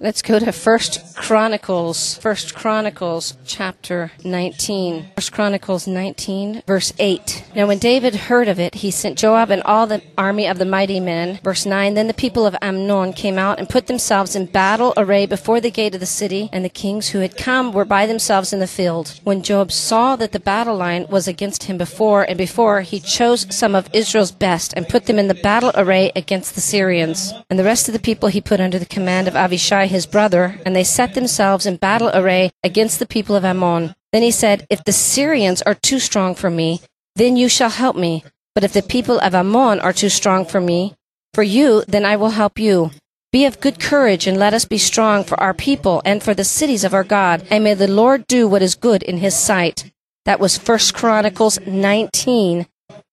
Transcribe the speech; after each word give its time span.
Let's 0.00 0.22
go 0.22 0.38
to 0.38 0.52
First 0.52 1.16
Chronicles, 1.16 2.18
First 2.18 2.54
Chronicles 2.54 3.36
chapter 3.44 4.12
19. 4.24 5.08
First 5.16 5.32
Chronicles 5.32 5.88
19, 5.88 6.62
verse 6.68 6.92
8. 7.00 7.44
Now 7.56 7.66
when 7.66 7.78
David 7.78 8.14
heard 8.14 8.46
of 8.46 8.60
it, 8.60 8.76
he 8.76 8.92
sent 8.92 9.18
Joab 9.18 9.50
and 9.50 9.60
all 9.64 9.88
the 9.88 10.00
army 10.16 10.46
of 10.46 10.58
the 10.58 10.64
mighty 10.64 11.00
men. 11.00 11.40
Verse 11.42 11.66
9. 11.66 11.94
Then 11.94 12.06
the 12.06 12.14
people 12.14 12.46
of 12.46 12.54
Ammon 12.62 13.12
came 13.12 13.40
out 13.40 13.58
and 13.58 13.68
put 13.68 13.88
themselves 13.88 14.36
in 14.36 14.46
battle 14.46 14.94
array 14.96 15.26
before 15.26 15.60
the 15.60 15.68
gate 15.68 15.94
of 15.94 16.00
the 16.00 16.06
city, 16.06 16.48
and 16.52 16.64
the 16.64 16.68
kings 16.68 17.08
who 17.08 17.18
had 17.18 17.36
come 17.36 17.72
were 17.72 17.84
by 17.84 18.06
themselves 18.06 18.52
in 18.52 18.60
the 18.60 18.68
field. 18.68 19.18
When 19.24 19.42
Joab 19.42 19.72
saw 19.72 20.14
that 20.14 20.30
the 20.30 20.38
battle 20.38 20.76
line 20.76 21.06
was 21.10 21.26
against 21.26 21.64
him 21.64 21.76
before 21.76 22.22
and 22.22 22.38
before, 22.38 22.82
he 22.82 23.00
chose 23.00 23.52
some 23.52 23.74
of 23.74 23.90
Israel's 23.92 24.30
best 24.30 24.72
and 24.76 24.88
put 24.88 25.06
them 25.06 25.18
in 25.18 25.26
the 25.26 25.34
battle 25.34 25.72
array 25.74 26.12
against 26.14 26.54
the 26.54 26.60
Syrians. 26.60 27.32
And 27.50 27.58
the 27.58 27.64
rest 27.64 27.88
of 27.88 27.94
the 27.94 27.98
people 27.98 28.28
he 28.28 28.40
put 28.40 28.60
under 28.60 28.78
the 28.78 28.86
command 28.86 29.26
of 29.26 29.34
Abishai 29.34 29.87
his 29.88 30.06
brother, 30.06 30.60
and 30.64 30.74
they 30.74 30.84
set 30.84 31.14
themselves 31.14 31.66
in 31.66 31.76
battle 31.76 32.10
array 32.14 32.50
against 32.62 32.98
the 32.98 33.06
people 33.06 33.36
of 33.36 33.44
Ammon. 33.44 33.94
Then 34.12 34.22
he 34.22 34.30
said, 34.30 34.66
If 34.70 34.84
the 34.84 34.92
Syrians 34.92 35.62
are 35.62 35.74
too 35.74 35.98
strong 35.98 36.34
for 36.34 36.50
me, 36.50 36.80
then 37.16 37.36
you 37.36 37.48
shall 37.48 37.70
help 37.70 37.96
me. 37.96 38.24
But 38.54 38.64
if 38.64 38.72
the 38.72 38.82
people 38.82 39.18
of 39.20 39.34
Ammon 39.34 39.80
are 39.80 39.92
too 39.92 40.08
strong 40.08 40.44
for 40.44 40.60
me, 40.60 40.94
for 41.34 41.42
you, 41.42 41.84
then 41.86 42.04
I 42.04 42.16
will 42.16 42.30
help 42.30 42.58
you. 42.58 42.90
Be 43.30 43.44
of 43.44 43.60
good 43.60 43.78
courage, 43.78 44.26
and 44.26 44.38
let 44.38 44.54
us 44.54 44.64
be 44.64 44.78
strong 44.78 45.22
for 45.22 45.38
our 45.38 45.52
people 45.52 46.00
and 46.04 46.22
for 46.22 46.32
the 46.32 46.44
cities 46.44 46.84
of 46.84 46.94
our 46.94 47.04
God, 47.04 47.46
and 47.50 47.62
may 47.62 47.74
the 47.74 47.86
Lord 47.86 48.26
do 48.26 48.48
what 48.48 48.62
is 48.62 48.74
good 48.74 49.02
in 49.02 49.18
his 49.18 49.36
sight. 49.36 49.92
That 50.24 50.40
was 50.40 50.56
First 50.56 50.94
Chronicles 50.94 51.60
19, 51.66 52.66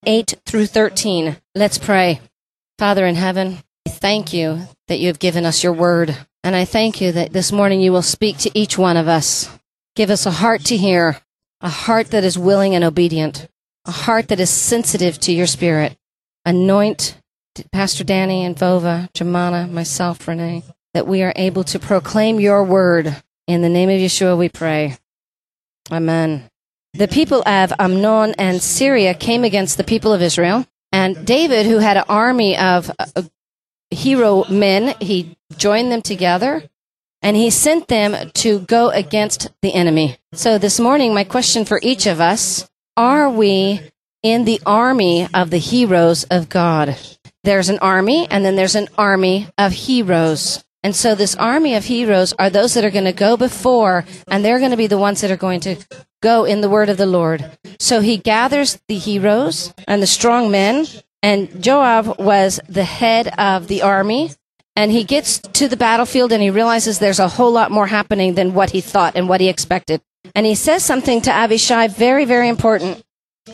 8 0.05 0.33
through 0.45 0.67
13. 0.67 1.37
Let's 1.53 1.77
pray. 1.77 2.21
Father 2.79 3.05
in 3.05 3.15
heaven, 3.15 3.59
we 3.85 3.91
thank 3.91 4.33
you 4.33 4.67
that 4.87 4.99
you 4.99 5.07
have 5.07 5.19
given 5.19 5.45
us 5.45 5.63
your 5.63 5.73
word. 5.73 6.15
And 6.45 6.55
I 6.55 6.63
thank 6.63 7.01
you 7.01 7.11
that 7.11 7.33
this 7.33 7.51
morning 7.51 7.81
you 7.81 7.91
will 7.91 8.03
speak 8.03 8.37
to 8.37 8.51
each 8.53 8.77
one 8.77 8.97
of 8.97 9.07
us. 9.07 9.49
Give 9.95 10.11
us 10.11 10.27
a 10.27 10.31
heart 10.31 10.63
to 10.65 10.77
hear, 10.77 11.17
a 11.59 11.69
heart 11.69 12.11
that 12.11 12.23
is 12.23 12.37
willing 12.37 12.75
and 12.75 12.83
obedient, 12.83 13.47
a 13.85 13.91
heart 13.91 14.27
that 14.27 14.39
is 14.39 14.51
sensitive 14.51 15.19
to 15.21 15.31
your 15.31 15.47
spirit. 15.47 15.97
Anoint 16.45 17.19
Pastor 17.71 18.03
Danny 18.03 18.45
and 18.45 18.55
Vova, 18.55 19.11
Jamana, 19.13 19.67
myself, 19.71 20.27
Renee, 20.27 20.61
that 20.93 21.07
we 21.07 21.23
are 21.23 21.33
able 21.35 21.63
to 21.63 21.79
proclaim 21.79 22.39
your 22.39 22.63
word. 22.63 23.23
In 23.47 23.63
the 23.63 23.69
name 23.69 23.89
of 23.89 23.95
Yeshua 23.95 24.37
we 24.37 24.47
pray. 24.47 24.97
Amen. 25.91 26.47
The 26.93 27.07
people 27.07 27.41
of 27.47 27.73
Ammon 27.79 28.35
and 28.37 28.61
Syria 28.61 29.15
came 29.15 29.43
against 29.43 29.77
the 29.77 29.83
people 29.83 30.13
of 30.13 30.21
Israel. 30.21 30.67
And 30.91 31.25
David, 31.25 31.65
who 31.65 31.79
had 31.79 31.97
an 31.97 32.05
army 32.07 32.55
of 32.55 32.91
uh, 32.99 33.23
hero 33.91 34.45
men, 34.49 34.95
he 34.99 35.37
joined 35.57 35.91
them 35.91 36.01
together 36.01 36.63
and 37.21 37.35
he 37.35 37.49
sent 37.49 37.87
them 37.87 38.29
to 38.31 38.59
go 38.59 38.89
against 38.89 39.49
the 39.61 39.73
enemy. 39.73 40.17
So 40.33 40.57
this 40.57 40.79
morning, 40.79 41.13
my 41.13 41.23
question 41.23 41.65
for 41.65 41.79
each 41.81 42.05
of 42.05 42.21
us 42.21 42.69
are 42.97 43.29
we 43.29 43.81
in 44.23 44.45
the 44.45 44.61
army 44.65 45.27
of 45.33 45.49
the 45.49 45.57
heroes 45.57 46.23
of 46.25 46.49
God? 46.49 46.95
There's 47.43 47.69
an 47.69 47.79
army, 47.79 48.27
and 48.29 48.45
then 48.45 48.55
there's 48.55 48.75
an 48.75 48.89
army 48.97 49.47
of 49.57 49.71
heroes. 49.71 50.63
And 50.83 50.95
so 50.95 51.13
this 51.13 51.35
army 51.35 51.75
of 51.75 51.85
heroes 51.85 52.33
are 52.39 52.49
those 52.49 52.75
that 52.75 52.85
are 52.85 52.91
going 52.91 53.05
to 53.05 53.11
go 53.11 53.37
before, 53.37 54.05
and 54.27 54.45
they're 54.45 54.59
going 54.59 54.71
to 54.71 54.77
be 54.77 54.87
the 54.87 54.97
ones 54.97 55.21
that 55.21 55.31
are 55.31 55.37
going 55.37 55.59
to 55.61 55.75
go 56.21 56.45
in 56.45 56.61
the 56.61 56.69
word 56.69 56.89
of 56.89 56.97
the 56.97 57.05
Lord. 57.05 57.57
So 57.79 58.01
he 58.01 58.17
gathers 58.17 58.79
the 58.87 58.97
heroes 58.97 59.73
and 59.87 60.01
the 60.01 60.07
strong 60.07 60.49
men, 60.49 60.85
and 61.25 61.59
Joab 61.59 62.19
was 62.19 62.59
the 62.69 62.83
head 62.83 63.29
of 63.39 63.67
the 63.67 63.81
army. 63.81 64.29
And 64.75 64.91
he 64.91 65.03
gets 65.03 65.39
to 65.39 65.67
the 65.67 65.75
battlefield 65.77 66.31
and 66.31 66.43
he 66.43 66.51
realizes 66.51 66.99
there's 66.99 67.19
a 67.19 67.27
whole 67.27 67.51
lot 67.51 67.71
more 67.71 67.87
happening 67.87 68.35
than 68.35 68.53
what 68.53 68.69
he 68.69 68.79
thought 68.79 69.15
and 69.15 69.27
what 69.27 69.41
he 69.41 69.49
expected. 69.49 70.01
And 70.35 70.45
he 70.45 70.53
says 70.53 70.85
something 70.85 71.21
to 71.21 71.31
Abishai 71.31 71.87
very, 71.87 72.25
very 72.25 72.47
important. 72.47 73.03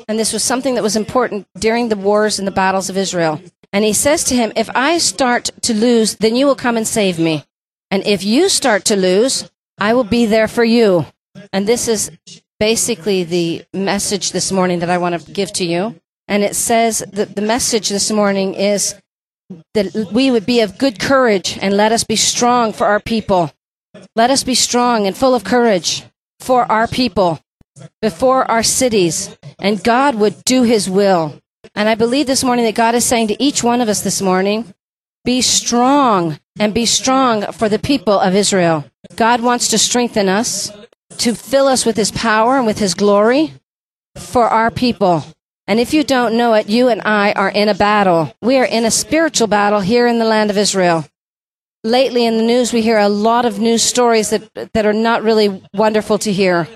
And 0.09 0.19
this 0.19 0.33
was 0.33 0.43
something 0.43 0.75
that 0.75 0.83
was 0.83 0.97
important 0.97 1.47
during 1.57 1.87
the 1.87 1.95
wars 1.95 2.39
and 2.39 2.47
the 2.47 2.59
battles 2.63 2.89
of 2.89 2.97
Israel. 2.97 3.39
And 3.71 3.85
he 3.85 3.93
says 3.93 4.25
to 4.25 4.35
him, 4.35 4.51
If 4.57 4.69
I 4.75 4.97
start 4.97 5.51
to 5.61 5.73
lose, 5.73 6.15
then 6.15 6.35
you 6.35 6.47
will 6.47 6.55
come 6.55 6.75
and 6.75 6.87
save 6.87 7.19
me. 7.19 7.45
And 7.89 8.05
if 8.05 8.21
you 8.21 8.49
start 8.49 8.83
to 8.85 8.97
lose, 8.97 9.49
I 9.77 9.93
will 9.93 10.03
be 10.03 10.25
there 10.25 10.49
for 10.49 10.65
you. 10.65 11.05
And 11.53 11.67
this 11.67 11.87
is 11.87 12.11
basically 12.59 13.23
the 13.23 13.63
message 13.73 14.33
this 14.33 14.51
morning 14.51 14.79
that 14.79 14.89
I 14.89 14.97
want 14.97 15.21
to 15.21 15.31
give 15.31 15.53
to 15.53 15.63
you. 15.63 16.00
And 16.31 16.45
it 16.45 16.55
says 16.55 17.03
that 17.11 17.35
the 17.35 17.41
message 17.41 17.89
this 17.89 18.09
morning 18.09 18.53
is 18.53 18.95
that 19.73 19.93
we 20.13 20.31
would 20.31 20.45
be 20.45 20.61
of 20.61 20.77
good 20.77 20.97
courage 20.97 21.59
and 21.61 21.75
let 21.75 21.91
us 21.91 22.05
be 22.05 22.15
strong 22.15 22.71
for 22.71 22.87
our 22.87 23.01
people. 23.01 23.51
Let 24.15 24.29
us 24.29 24.41
be 24.41 24.55
strong 24.55 25.05
and 25.05 25.17
full 25.17 25.35
of 25.35 25.43
courage 25.43 26.05
for 26.39 26.63
our 26.71 26.87
people, 26.87 27.41
before 28.01 28.49
our 28.49 28.63
cities, 28.63 29.37
and 29.59 29.83
God 29.83 30.15
would 30.15 30.45
do 30.45 30.63
his 30.63 30.89
will. 30.89 31.37
And 31.75 31.89
I 31.89 31.95
believe 31.95 32.27
this 32.27 32.45
morning 32.45 32.63
that 32.63 32.75
God 32.75 32.95
is 32.95 33.03
saying 33.03 33.27
to 33.27 33.43
each 33.43 33.61
one 33.61 33.81
of 33.81 33.89
us 33.89 33.99
this 33.99 34.21
morning, 34.21 34.73
be 35.25 35.41
strong 35.41 36.39
and 36.57 36.73
be 36.73 36.85
strong 36.85 37.51
for 37.51 37.67
the 37.67 37.77
people 37.77 38.17
of 38.17 38.35
Israel. 38.35 38.85
God 39.17 39.41
wants 39.41 39.67
to 39.67 39.77
strengthen 39.77 40.29
us, 40.29 40.71
to 41.17 41.35
fill 41.35 41.67
us 41.67 41.85
with 41.85 41.97
his 41.97 42.11
power 42.11 42.55
and 42.55 42.65
with 42.65 42.79
his 42.79 42.93
glory 42.93 43.51
for 44.15 44.47
our 44.47 44.71
people. 44.71 45.25
And 45.67 45.79
if 45.79 45.94
you 45.94 46.03
don't 46.03 46.38
know 46.38 46.53
it, 46.53 46.69
you 46.69 46.89
and 46.89 47.01
I 47.03 47.31
are 47.33 47.49
in 47.49 47.69
a 47.69 47.73
battle. 47.73 48.35
We 48.41 48.57
are 48.57 48.66
in 48.66 48.85
a 48.85 48.91
spiritual 48.91 49.47
battle 49.47 49.79
here 49.79 50.07
in 50.07 50.19
the 50.19 50.25
land 50.25 50.49
of 50.49 50.57
Israel. 50.57 51.05
Lately 51.83 52.25
in 52.25 52.38
the 52.38 52.44
news, 52.44 52.73
we 52.73 52.81
hear 52.81 52.97
a 52.97 53.09
lot 53.09 53.45
of 53.45 53.59
news 53.59 53.81
stories 53.81 54.29
that, 54.29 54.72
that 54.73 54.85
are 54.85 54.94
not 54.94 55.23
really 55.23 55.63
wonderful 55.73 56.17
to 56.19 56.31
hear. 56.31 56.67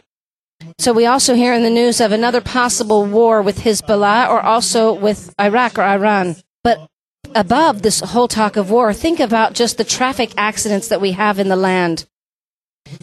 So 0.79 0.93
we 0.93 1.05
also 1.05 1.35
hear 1.35 1.53
in 1.53 1.63
the 1.63 1.69
news 1.69 1.99
of 2.01 2.11
another 2.11 2.41
possible 2.41 3.05
war 3.05 3.41
with 3.41 3.59
Hezbollah 3.59 4.29
or 4.29 4.41
also 4.41 4.93
with 4.93 5.33
Iraq 5.39 5.77
or 5.77 5.83
Iran. 5.83 6.37
But 6.63 6.87
above 7.35 7.81
this 7.81 7.99
whole 7.99 8.27
talk 8.27 8.55
of 8.55 8.71
war, 8.71 8.93
think 8.93 9.19
about 9.19 9.53
just 9.53 9.77
the 9.77 9.83
traffic 9.83 10.31
accidents 10.37 10.87
that 10.87 11.01
we 11.01 11.11
have 11.11 11.37
in 11.37 11.49
the 11.49 11.55
land. 11.55 12.07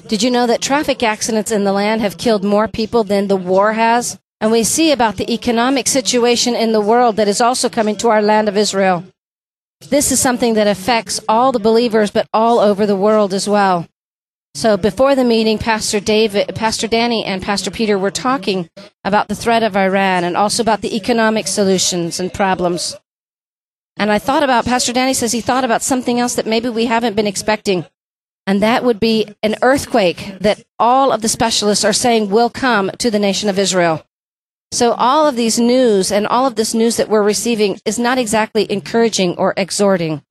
Did 0.07 0.23
you 0.23 0.31
know 0.31 0.47
that 0.47 0.61
traffic 0.61 1.03
accidents 1.03 1.51
in 1.51 1.65
the 1.65 1.73
land 1.73 2.01
have 2.01 2.19
killed 2.19 2.45
more 2.45 2.69
people 2.69 3.05
than 3.05 3.29
the 3.29 3.37
war 3.37 3.73
has? 3.75 4.19
And 4.43 4.51
we 4.51 4.65
see 4.65 4.91
about 4.91 5.19
the 5.19 5.33
economic 5.33 5.87
situation 5.87 6.57
in 6.57 6.73
the 6.73 6.81
world 6.81 7.15
that 7.15 7.29
is 7.29 7.41
also 7.41 7.69
coming 7.69 7.95
to 7.99 8.09
our 8.09 8.21
land 8.21 8.49
of 8.49 8.57
Israel. 8.57 9.05
This 9.89 10.11
is 10.11 10.19
something 10.19 10.55
that 10.55 10.67
affects 10.67 11.21
all 11.29 11.53
the 11.53 11.61
believers, 11.61 12.11
but 12.11 12.27
all 12.35 12.59
over 12.59 12.85
the 12.85 12.97
world 12.97 13.33
as 13.33 13.49
well. 13.49 13.87
So 14.55 14.77
before 14.77 15.15
the 15.15 15.23
meeting, 15.25 15.59
Pastor 15.59 16.01
David, 16.01 16.57
Pastor 16.57 16.89
Danny 16.89 17.25
and 17.25 17.41
Pastor 17.41 17.71
Peter 17.71 17.97
were 17.97 18.11
talking 18.11 18.69
about 19.05 19.29
the 19.29 19.37
threat 19.37 19.63
of 19.63 19.77
Iran 19.77 20.25
and 20.25 20.37
also 20.37 20.61
about 20.65 20.81
the 20.81 20.97
economic 20.97 21.47
solutions 21.47 22.19
and 22.19 22.35
problems. 22.35 22.97
And 23.97 24.11
I 24.11 24.19
thought 24.19 24.43
about, 24.43 24.65
Pastor 24.65 24.93
Danny 24.93 25.15
says 25.15 25.31
he 25.31 25.41
thought 25.41 25.65
about 25.65 25.83
something 25.83 26.19
else 26.19 26.35
that 26.35 26.47
maybe 26.47 26.69
we 26.69 26.87
haven't 26.87 27.15
been 27.15 27.29
expecting. 27.29 27.87
And 28.45 28.61
that 28.61 28.83
would 28.83 28.99
be 28.99 29.37
an 29.45 29.55
earthquake 29.63 30.35
that 30.41 30.65
all 30.81 31.13
of 31.13 31.23
the 31.23 31.29
specialists 31.29 31.85
are 31.85 31.93
saying 31.93 32.29
will 32.29 32.51
come 32.51 32.91
to 32.99 33.09
the 33.09 33.21
nation 33.21 33.49
of 33.49 33.57
Israel. 33.57 34.05
So 34.73 34.93
all 34.93 35.29
of 35.29 35.37
these 35.37 35.59
news 35.59 36.11
and 36.11 36.27
all 36.27 36.47
of 36.47 36.57
this 36.57 36.73
news 36.73 36.97
that 36.97 37.11
we're 37.11 37.23
receiving 37.23 37.79
is 37.85 37.99
not 37.99 38.17
exactly 38.17 38.71
encouraging 38.73 39.37
or 39.37 39.53
exhorting. 39.57 40.23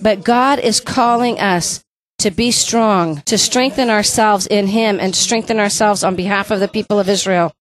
But 0.00 0.24
God 0.24 0.58
is 0.58 0.78
calling 0.78 1.40
us 1.40 1.82
to 2.18 2.30
be 2.30 2.50
strong, 2.50 3.22
to 3.22 3.38
strengthen 3.38 3.88
ourselves 3.88 4.46
in 4.46 4.66
Him 4.66 5.00
and 5.00 5.16
strengthen 5.16 5.58
ourselves 5.58 6.04
on 6.04 6.16
behalf 6.16 6.50
of 6.50 6.60
the 6.60 6.68
people 6.68 7.00
of 7.00 7.08
Israel. 7.08 7.54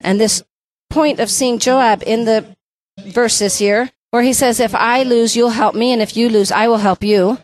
And 0.00 0.18
this 0.18 0.42
point 0.88 1.20
of 1.20 1.30
seeing 1.30 1.58
Joab 1.58 2.02
in 2.06 2.24
the 2.24 2.56
verses 3.06 3.58
here, 3.58 3.90
where 4.10 4.22
he 4.22 4.32
says, 4.32 4.60
if 4.60 4.74
I 4.74 5.02
lose, 5.02 5.36
you'll 5.36 5.50
help 5.50 5.74
me, 5.74 5.92
and 5.92 6.00
if 6.00 6.16
you 6.16 6.28
lose, 6.28 6.52
I 6.52 6.68
will 6.68 6.78
help 6.78 7.02
you. 7.02 7.38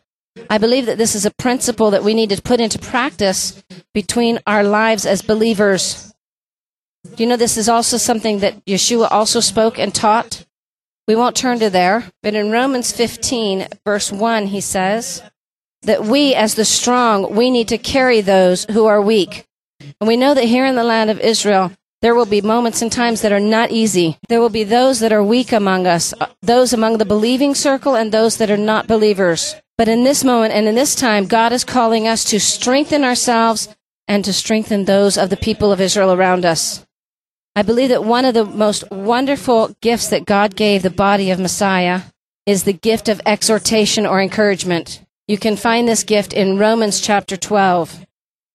I 0.48 0.58
believe 0.58 0.86
that 0.86 0.98
this 0.98 1.14
is 1.14 1.26
a 1.26 1.32
principle 1.32 1.90
that 1.90 2.04
we 2.04 2.14
need 2.14 2.30
to 2.30 2.40
put 2.40 2.60
into 2.60 2.78
practice 2.78 3.62
between 3.92 4.38
our 4.46 4.62
lives 4.62 5.04
as 5.04 5.20
believers. 5.20 6.09
Do 7.04 7.22
you 7.22 7.28
know 7.28 7.36
this 7.36 7.56
is 7.56 7.68
also 7.68 7.96
something 7.96 8.40
that 8.40 8.64
Yeshua 8.66 9.08
also 9.10 9.40
spoke 9.40 9.78
and 9.78 9.94
taught? 9.94 10.44
We 11.08 11.16
won't 11.16 11.36
turn 11.36 11.58
to 11.60 11.70
there, 11.70 12.10
but 12.22 12.34
in 12.34 12.50
Romans 12.50 12.92
15, 12.92 13.68
verse 13.84 14.12
1, 14.12 14.48
he 14.48 14.60
says 14.60 15.22
that 15.82 16.04
we, 16.04 16.34
as 16.34 16.54
the 16.54 16.64
strong, 16.64 17.34
we 17.34 17.50
need 17.50 17.68
to 17.68 17.78
carry 17.78 18.20
those 18.20 18.66
who 18.66 18.84
are 18.84 19.00
weak. 19.00 19.46
And 19.80 20.06
we 20.08 20.18
know 20.18 20.34
that 20.34 20.44
here 20.44 20.66
in 20.66 20.76
the 20.76 20.84
land 20.84 21.08
of 21.08 21.20
Israel, 21.20 21.72
there 22.02 22.14
will 22.14 22.26
be 22.26 22.42
moments 22.42 22.82
and 22.82 22.92
times 22.92 23.22
that 23.22 23.32
are 23.32 23.40
not 23.40 23.70
easy. 23.70 24.18
There 24.28 24.40
will 24.40 24.50
be 24.50 24.64
those 24.64 25.00
that 25.00 25.12
are 25.12 25.24
weak 25.24 25.52
among 25.52 25.86
us, 25.86 26.12
those 26.42 26.72
among 26.72 26.98
the 26.98 27.04
believing 27.04 27.54
circle 27.54 27.96
and 27.96 28.12
those 28.12 28.36
that 28.36 28.50
are 28.50 28.56
not 28.56 28.86
believers. 28.86 29.56
But 29.78 29.88
in 29.88 30.04
this 30.04 30.22
moment 30.22 30.52
and 30.52 30.66
in 30.66 30.74
this 30.74 30.94
time, 30.94 31.26
God 31.26 31.52
is 31.52 31.64
calling 31.64 32.06
us 32.06 32.24
to 32.24 32.40
strengthen 32.40 33.04
ourselves 33.04 33.74
and 34.06 34.24
to 34.24 34.32
strengthen 34.32 34.84
those 34.84 35.16
of 35.16 35.30
the 35.30 35.36
people 35.36 35.72
of 35.72 35.80
Israel 35.80 36.12
around 36.12 36.44
us. 36.44 36.86
I 37.56 37.62
believe 37.62 37.88
that 37.88 38.04
one 38.04 38.24
of 38.24 38.34
the 38.34 38.44
most 38.44 38.88
wonderful 38.90 39.74
gifts 39.80 40.08
that 40.08 40.24
God 40.24 40.54
gave 40.54 40.82
the 40.82 40.90
body 40.90 41.30
of 41.30 41.40
Messiah 41.40 42.02
is 42.46 42.64
the 42.64 42.72
gift 42.72 43.08
of 43.08 43.20
exhortation 43.26 44.06
or 44.06 44.20
encouragement. 44.20 45.04
You 45.26 45.36
can 45.36 45.56
find 45.56 45.86
this 45.86 46.04
gift 46.04 46.32
in 46.32 46.58
Romans 46.58 47.00
chapter 47.00 47.36
12. 47.36 48.06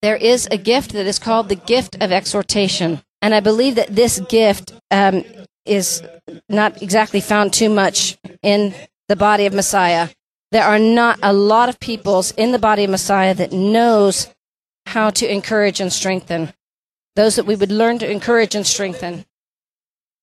There 0.01 0.15
is 0.15 0.47
a 0.49 0.57
gift 0.57 0.93
that 0.93 1.05
is 1.05 1.19
called 1.19 1.49
the 1.49 1.55
gift 1.55 1.95
of 2.01 2.11
exhortation. 2.11 3.01
And 3.21 3.33
I 3.33 3.39
believe 3.39 3.75
that 3.75 3.95
this 3.95 4.19
gift 4.19 4.73
um, 4.91 5.23
is 5.65 6.01
not 6.47 6.81
exactly 6.81 7.21
found 7.21 7.53
too 7.53 7.69
much 7.69 8.17
in 8.41 8.73
the 9.07 9.15
body 9.15 9.45
of 9.45 9.53
Messiah. 9.53 10.09
There 10.51 10.63
are 10.63 10.79
not 10.79 11.19
a 11.21 11.33
lot 11.33 11.69
of 11.69 11.79
peoples 11.79 12.31
in 12.31 12.51
the 12.51 12.59
body 12.59 12.83
of 12.83 12.89
Messiah 12.89 13.33
that 13.33 13.51
knows 13.51 14.33
how 14.85 15.09
to 15.11 15.31
encourage 15.31 15.79
and 15.79 15.91
strengthen. 15.91 16.53
Those 17.15 17.35
that 17.35 17.45
we 17.45 17.55
would 17.55 17.71
learn 17.71 17.99
to 17.99 18.09
encourage 18.09 18.55
and 18.55 18.65
strengthen. 18.65 19.25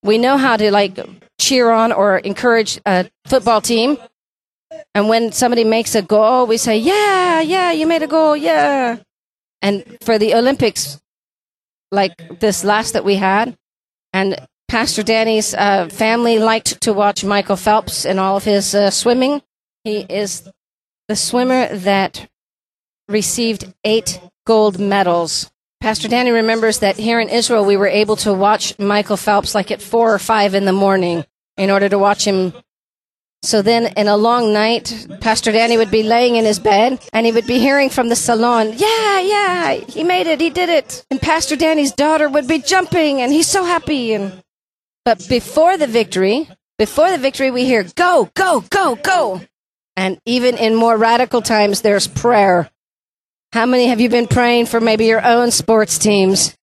We 0.02 0.18
know 0.18 0.36
how 0.36 0.56
to 0.56 0.70
like 0.70 0.98
cheer 1.38 1.70
on 1.70 1.92
or 1.92 2.18
encourage 2.18 2.80
a 2.84 3.10
football 3.26 3.60
team. 3.60 3.98
And 4.94 5.08
when 5.08 5.32
somebody 5.32 5.64
makes 5.64 5.94
a 5.94 6.02
goal, 6.02 6.46
we 6.46 6.56
say, 6.56 6.78
yeah, 6.78 7.40
yeah, 7.40 7.72
you 7.72 7.86
made 7.86 8.02
a 8.02 8.06
goal, 8.06 8.36
yeah. 8.36 8.98
And 9.60 9.96
for 10.02 10.18
the 10.18 10.34
Olympics, 10.34 11.00
like 11.90 12.40
this 12.40 12.64
last 12.64 12.92
that 12.92 13.04
we 13.04 13.16
had, 13.16 13.56
and 14.12 14.46
Pastor 14.68 15.02
Danny's 15.02 15.54
uh, 15.54 15.88
family 15.88 16.38
liked 16.38 16.80
to 16.80 16.92
watch 16.92 17.24
Michael 17.24 17.56
Phelps 17.56 18.04
in 18.04 18.18
all 18.18 18.38
of 18.38 18.44
his 18.44 18.74
uh, 18.74 18.90
swimming. 18.90 19.42
He 19.84 20.00
is 20.08 20.48
the 21.08 21.16
swimmer 21.16 21.74
that 21.76 22.28
received 23.08 23.72
eight 23.84 24.20
gold 24.46 24.78
medals. 24.78 25.50
Pastor 25.82 26.06
Danny 26.06 26.30
remembers 26.30 26.78
that 26.78 26.96
here 26.96 27.18
in 27.18 27.28
Israel, 27.28 27.64
we 27.64 27.76
were 27.76 27.88
able 27.88 28.14
to 28.14 28.32
watch 28.32 28.78
Michael 28.78 29.16
Phelps 29.16 29.52
like 29.52 29.72
at 29.72 29.82
four 29.82 30.14
or 30.14 30.18
five 30.20 30.54
in 30.54 30.64
the 30.64 30.72
morning 30.72 31.24
in 31.56 31.70
order 31.70 31.88
to 31.88 31.98
watch 31.98 32.24
him. 32.24 32.52
So 33.42 33.62
then, 33.62 33.92
in 33.96 34.06
a 34.06 34.16
long 34.16 34.52
night, 34.52 35.08
Pastor 35.20 35.50
Danny 35.50 35.76
would 35.76 35.90
be 35.90 36.04
laying 36.04 36.36
in 36.36 36.44
his 36.44 36.60
bed 36.60 37.00
and 37.12 37.26
he 37.26 37.32
would 37.32 37.48
be 37.48 37.58
hearing 37.58 37.90
from 37.90 38.08
the 38.08 38.14
salon, 38.14 38.74
Yeah, 38.76 39.20
yeah, 39.22 39.72
he 39.72 40.04
made 40.04 40.28
it, 40.28 40.40
he 40.40 40.50
did 40.50 40.68
it. 40.68 41.04
And 41.10 41.20
Pastor 41.20 41.56
Danny's 41.56 41.90
daughter 41.90 42.28
would 42.28 42.46
be 42.46 42.60
jumping 42.60 43.20
and 43.20 43.32
he's 43.32 43.48
so 43.48 43.64
happy. 43.64 44.14
And, 44.14 44.40
but 45.04 45.26
before 45.28 45.76
the 45.76 45.88
victory, 45.88 46.48
before 46.78 47.10
the 47.10 47.18
victory, 47.18 47.50
we 47.50 47.64
hear, 47.64 47.82
Go, 47.96 48.30
go, 48.34 48.60
go, 48.70 48.94
go. 48.94 49.40
And 49.96 50.20
even 50.26 50.56
in 50.58 50.76
more 50.76 50.96
radical 50.96 51.42
times, 51.42 51.80
there's 51.80 52.06
prayer. 52.06 52.70
How 53.52 53.66
many 53.66 53.88
have 53.88 54.00
you 54.00 54.08
been 54.08 54.28
praying 54.28 54.66
for 54.66 54.80
maybe 54.80 55.04
your 55.04 55.22
own 55.22 55.50
sports 55.50 55.98
teams? 55.98 56.56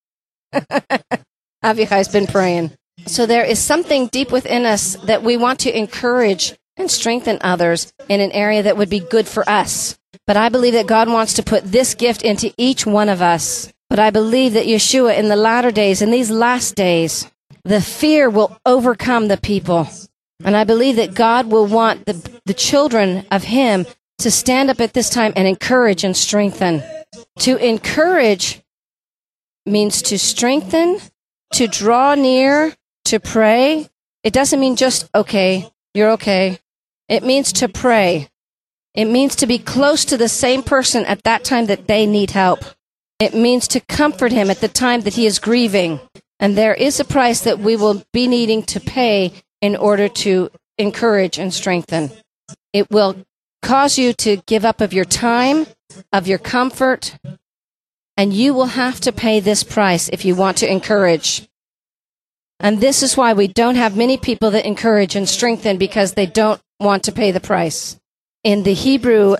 guys 1.62 2.07
been 2.07 2.25
praying? 2.25 2.71
So 3.06 3.27
there 3.27 3.45
is 3.45 3.59
something 3.59 4.07
deep 4.07 4.31
within 4.31 4.65
us 4.65 4.95
that 5.03 5.21
we 5.21 5.38
want 5.38 5.59
to 5.62 5.77
encourage 5.77 6.56
and 6.77 6.89
strengthen 6.89 7.38
others 7.41 7.94
in 8.07 8.21
an 8.21 8.31
area 8.31 8.63
that 8.63 8.75
would 8.75 8.89
be 8.89 9.01
good 9.01 9.27
for 9.27 9.47
us. 9.47 10.00
But 10.25 10.36
I 10.36 10.50
believe 10.50 10.74
that 10.74 10.88
God 10.88 11.07
wants 11.09 11.36
to 11.36 11.44
put 11.44 11.63
this 11.63 11.94
gift 11.94 12.24
into 12.24 12.51
each 12.57 12.88
one 12.88 13.09
of 13.09 13.21
us. 13.21 13.71
But 13.88 14.00
I 14.00 14.09
believe 14.09 14.53
that 14.53 14.65
Yeshua 14.65 15.15
in 15.15 15.30
the 15.30 15.35
latter 15.35 15.69
days, 15.69 16.01
in 16.01 16.09
these 16.09 16.31
last 16.31 16.74
days, 16.74 17.30
the 17.65 17.81
fear 17.81 18.31
will 18.31 18.57
overcome 18.65 19.27
the 19.27 19.38
people. 19.38 19.88
And 20.44 20.57
I 20.57 20.63
believe 20.63 20.95
that 20.95 21.13
God 21.13 21.51
will 21.51 21.68
want 21.68 22.06
the, 22.07 22.13
the 22.45 22.53
children 22.56 23.27
of 23.30 23.44
Him 23.44 23.85
to 24.19 24.31
stand 24.31 24.69
up 24.69 24.80
at 24.80 24.94
this 24.94 25.10
time 25.10 25.33
and 25.36 25.48
encourage 25.48 26.04
and 26.04 26.16
strengthen. 26.16 26.83
To 27.39 27.57
encourage 27.57 28.62
means 29.66 30.01
to 30.04 30.19
strengthen, 30.19 31.00
to 31.54 31.68
draw 31.68 32.16
near, 32.16 32.75
to 33.06 33.19
pray. 33.19 33.89
It 34.24 34.33
doesn't 34.33 34.60
mean 34.60 34.75
just, 34.75 35.10
okay, 35.16 35.69
you're 35.94 36.12
okay. 36.12 36.60
It 37.07 37.24
means 37.24 37.54
to 37.54 37.68
pray. 37.68 38.30
It 38.94 39.06
means 39.06 39.36
to 39.38 39.48
be 39.48 39.60
close 39.60 40.06
to 40.06 40.18
the 40.18 40.30
same 40.30 40.63
person 40.63 41.06
at 41.06 41.24
that 41.24 41.44
time 41.44 41.68
that 41.68 41.88
they 41.88 42.06
need 42.06 42.31
help. 42.31 42.63
It 43.19 43.33
means 43.33 43.68
to 43.69 43.80
comfort 43.80 44.31
him 44.31 44.50
at 44.50 44.62
the 44.62 44.68
time 44.68 45.01
that 45.01 45.16
he 45.16 45.25
is 45.25 45.39
grieving. 45.39 46.00
And 46.39 46.57
there 46.57 46.74
is 46.74 47.00
a 47.00 47.06
price 47.06 47.42
that 47.42 47.60
we 47.60 47.75
will 47.75 48.04
be 48.13 48.27
needing 48.27 48.63
to 48.63 48.80
pay 48.80 49.33
in 49.62 49.75
order 49.75 50.07
to 50.07 50.50
encourage 50.77 51.38
and 51.38 51.54
strengthen. 51.54 52.12
It 52.71 52.89
will 52.89 53.25
cause 53.61 53.97
you 53.97 54.13
to 54.13 54.38
give 54.45 54.65
up 54.65 54.81
of 54.81 54.94
your 54.94 55.06
time, 55.06 55.67
of 56.11 56.27
your 56.27 56.38
comfort, 56.38 57.17
and 58.17 58.33
you 58.33 58.53
will 58.53 58.65
have 58.65 59.00
to 59.01 59.11
pay 59.11 59.39
this 59.39 59.63
price 59.63 60.09
if 60.09 60.25
you 60.25 60.35
want 60.35 60.57
to 60.57 60.71
encourage. 60.71 61.47
And 62.59 62.81
this 62.81 63.01
is 63.01 63.15
why 63.15 63.33
we 63.33 63.47
don't 63.47 63.75
have 63.75 63.95
many 63.95 64.17
people 64.17 64.51
that 64.51 64.65
encourage 64.65 65.15
and 65.15 65.27
strengthen 65.27 65.77
because 65.77 66.13
they 66.13 66.25
don't 66.25 66.61
want 66.79 67.03
to 67.03 67.11
pay 67.11 67.31
the 67.31 67.39
price. 67.39 67.97
In 68.44 68.63
the 68.63 68.73
Hebrew 68.73 69.38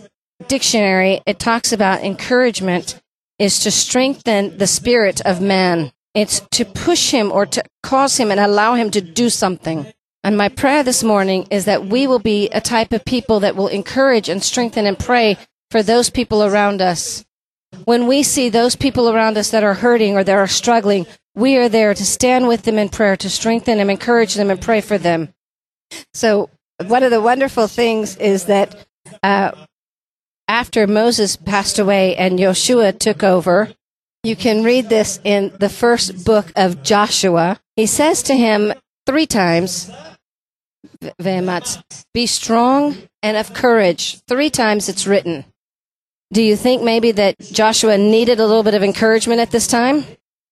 dictionary, 0.48 1.22
it 1.26 1.40
talks 1.40 1.74
about 1.74 2.04
encouragement 2.04 3.02
is 3.38 3.60
to 3.60 3.72
strengthen 3.72 4.58
the 4.58 4.68
spirit 4.68 5.22
of 5.22 5.42
man. 5.42 5.92
It's 6.14 6.42
to 6.52 6.66
push 6.66 7.12
him 7.12 7.32
or 7.32 7.46
to 7.48 7.64
cause 7.84 8.18
him 8.18 8.32
and 8.32 8.40
allow 8.40 8.76
him 8.76 8.92
to 8.92 9.02
do 9.02 9.30
something. 9.30 9.92
And 10.24 10.38
my 10.38 10.50
prayer 10.50 10.84
this 10.84 11.04
morning 11.04 11.48
is 11.50 11.66
that 11.66 11.86
we 11.86 12.06
will 12.06 12.20
be 12.20 12.50
a 12.50 12.60
type 12.60 12.92
of 12.92 13.06
people 13.06 13.40
that 13.40 13.56
will 13.56 13.68
encourage 13.68 14.28
and 14.28 14.44
strengthen 14.44 14.86
and 14.86 15.00
pray 15.00 15.38
for 15.72 15.82
those 15.82 16.10
people 16.10 16.44
around 16.44 16.82
us. 16.82 17.26
When 17.86 18.08
we 18.08 18.24
see 18.24 18.50
those 18.50 18.76
people 18.76 19.10
around 19.10 19.38
us 19.38 19.52
that 19.52 19.64
are 19.64 19.76
hurting 19.76 20.16
or 20.16 20.24
that 20.24 20.36
are 20.36 20.48
struggling, 20.48 21.06
we 21.36 21.56
are 21.58 21.70
there 21.70 21.94
to 21.94 22.06
stand 22.06 22.48
with 22.48 22.64
them 22.64 22.78
in 22.78 22.90
prayer, 22.90 23.16
to 23.18 23.30
strengthen 23.30 23.78
them, 23.78 23.90
encourage 23.90 24.34
them, 24.34 24.50
and 24.50 24.60
pray 24.60 24.82
for 24.82 24.98
them. 24.98 25.34
So, 26.14 26.50
one 26.86 27.04
of 27.04 27.12
the 27.12 27.22
wonderful 27.22 27.68
things 27.68 28.16
is 28.18 28.46
that 28.46 28.86
uh, 29.24 29.52
after 30.48 30.88
Moses 30.88 31.36
passed 31.36 31.80
away 31.80 32.16
and 32.16 32.40
Joshua 32.40 32.92
took 32.92 33.24
over, 33.24 33.72
you 34.24 34.36
can 34.36 34.64
read 34.64 34.90
this 34.90 35.20
in 35.24 35.54
the 35.60 35.70
first 35.70 36.26
book 36.26 36.52
of 36.56 36.84
Joshua. 36.84 37.60
He 37.76 37.86
says 37.86 38.22
to 38.24 38.36
him 38.36 38.74
three 39.06 39.26
times, 39.26 39.90
be 42.14 42.26
strong 42.26 42.98
and 43.22 43.38
of 43.38 43.54
courage. 43.54 44.22
Three 44.28 44.50
times 44.50 44.90
it's 44.90 45.08
written. 45.08 45.46
Do 46.32 46.42
you 46.42 46.56
think 46.56 46.84
maybe 46.84 47.12
that 47.14 47.40
Joshua 47.40 47.98
needed 47.98 48.40
a 48.40 48.46
little 48.46 48.64
bit 48.64 48.76
of 48.76 48.84
encouragement 48.84 49.42
at 49.42 49.52
this 49.52 49.68
time? 49.68 50.06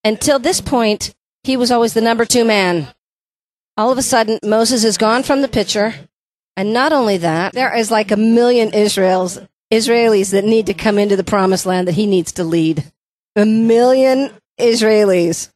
Until 0.04 0.40
this 0.40 0.62
point, 0.62 1.14
he 1.44 1.56
was 1.56 1.72
always 1.72 1.94
the 1.94 2.02
number 2.02 2.26
two 2.26 2.46
man. 2.46 2.88
All 3.78 3.92
of 3.92 3.98
a 3.98 4.04
sudden, 4.04 4.40
Moses 4.44 4.84
is 4.84 4.98
gone 4.98 5.22
from 5.24 5.42
the 5.42 5.48
picture. 5.48 5.94
And 6.56 6.74
not 6.74 6.92
only 6.92 7.18
that, 7.18 7.54
there 7.54 7.76
is 7.76 7.92
like 7.92 8.10
a 8.10 8.18
million 8.18 8.74
Israels, 8.74 9.40
Israelis 9.72 10.32
that 10.32 10.44
need 10.44 10.66
to 10.66 10.74
come 10.74 10.98
into 10.98 11.16
the 11.16 11.24
promised 11.24 11.68
land 11.68 11.88
that 11.88 11.94
he 11.94 12.08
needs 12.08 12.32
to 12.34 12.44
lead. 12.44 12.92
A 13.36 13.46
million 13.46 14.32
Israelis, 14.60 15.50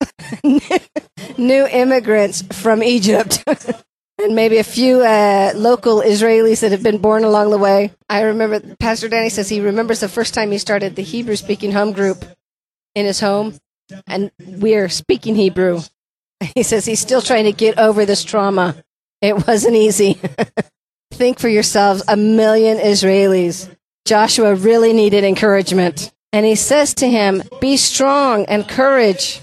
new 1.39 1.65
immigrants 1.65 2.43
from 2.61 2.83
Egypt. 2.83 3.43
and 4.23 4.35
maybe 4.35 4.57
a 4.57 4.63
few 4.63 5.01
uh, 5.01 5.53
local 5.55 6.01
Israelis 6.01 6.61
that 6.61 6.71
have 6.71 6.83
been 6.83 6.99
born 6.99 7.23
along 7.23 7.51
the 7.51 7.57
way. 7.57 7.91
I 8.09 8.21
remember 8.21 8.59
Pastor 8.77 9.09
Danny 9.09 9.29
says 9.29 9.49
he 9.49 9.61
remembers 9.61 9.99
the 9.99 10.09
first 10.09 10.33
time 10.33 10.51
he 10.51 10.57
started 10.57 10.95
the 10.95 11.03
Hebrew 11.03 11.35
speaking 11.35 11.71
home 11.71 11.91
group 11.91 12.23
in 12.95 13.05
his 13.05 13.19
home, 13.19 13.55
and 14.07 14.31
we're 14.45 14.89
speaking 14.89 15.35
Hebrew. 15.35 15.81
He 16.55 16.63
says 16.63 16.85
he's 16.85 16.99
still 16.99 17.21
trying 17.21 17.43
to 17.43 17.51
get 17.51 17.77
over 17.77 18.03
this 18.03 18.23
trauma. 18.23 18.83
It 19.21 19.45
wasn't 19.45 19.75
easy. 19.75 20.19
Think 21.11 21.37
for 21.37 21.47
yourselves 21.47 22.03
a 22.07 22.17
million 22.17 22.79
Israelis. 22.79 23.69
Joshua 24.05 24.55
really 24.55 24.91
needed 24.91 25.23
encouragement. 25.23 26.11
And 26.33 26.43
he 26.43 26.55
says 26.55 26.95
to 26.95 27.07
him, 27.07 27.43
Be 27.59 27.77
strong 27.77 28.45
and 28.45 28.67
courage. 28.67 29.41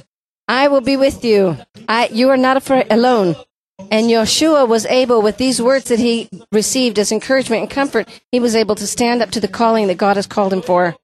I 0.48 0.68
will 0.68 0.80
be 0.80 0.96
with 0.96 1.24
you. 1.24 1.56
I, 1.88 2.08
you 2.10 2.30
are 2.30 2.36
not 2.36 2.56
afraid, 2.56 2.86
alone. 2.90 3.36
And 3.78 4.10
Yeshua 4.10 4.68
was 4.68 4.86
able, 4.86 5.22
with 5.22 5.36
these 5.36 5.62
words 5.62 5.86
that 5.86 5.98
he 5.98 6.28
received 6.52 6.98
as 6.98 7.12
encouragement 7.12 7.62
and 7.62 7.70
comfort, 7.70 8.08
he 8.32 8.40
was 8.40 8.56
able 8.56 8.74
to 8.74 8.86
stand 8.86 9.22
up 9.22 9.30
to 9.30 9.40
the 9.40 9.48
calling 9.48 9.86
that 9.86 9.96
God 9.96 10.16
has 10.16 10.26
called 10.26 10.52
him 10.52 10.62
for. 10.62 10.96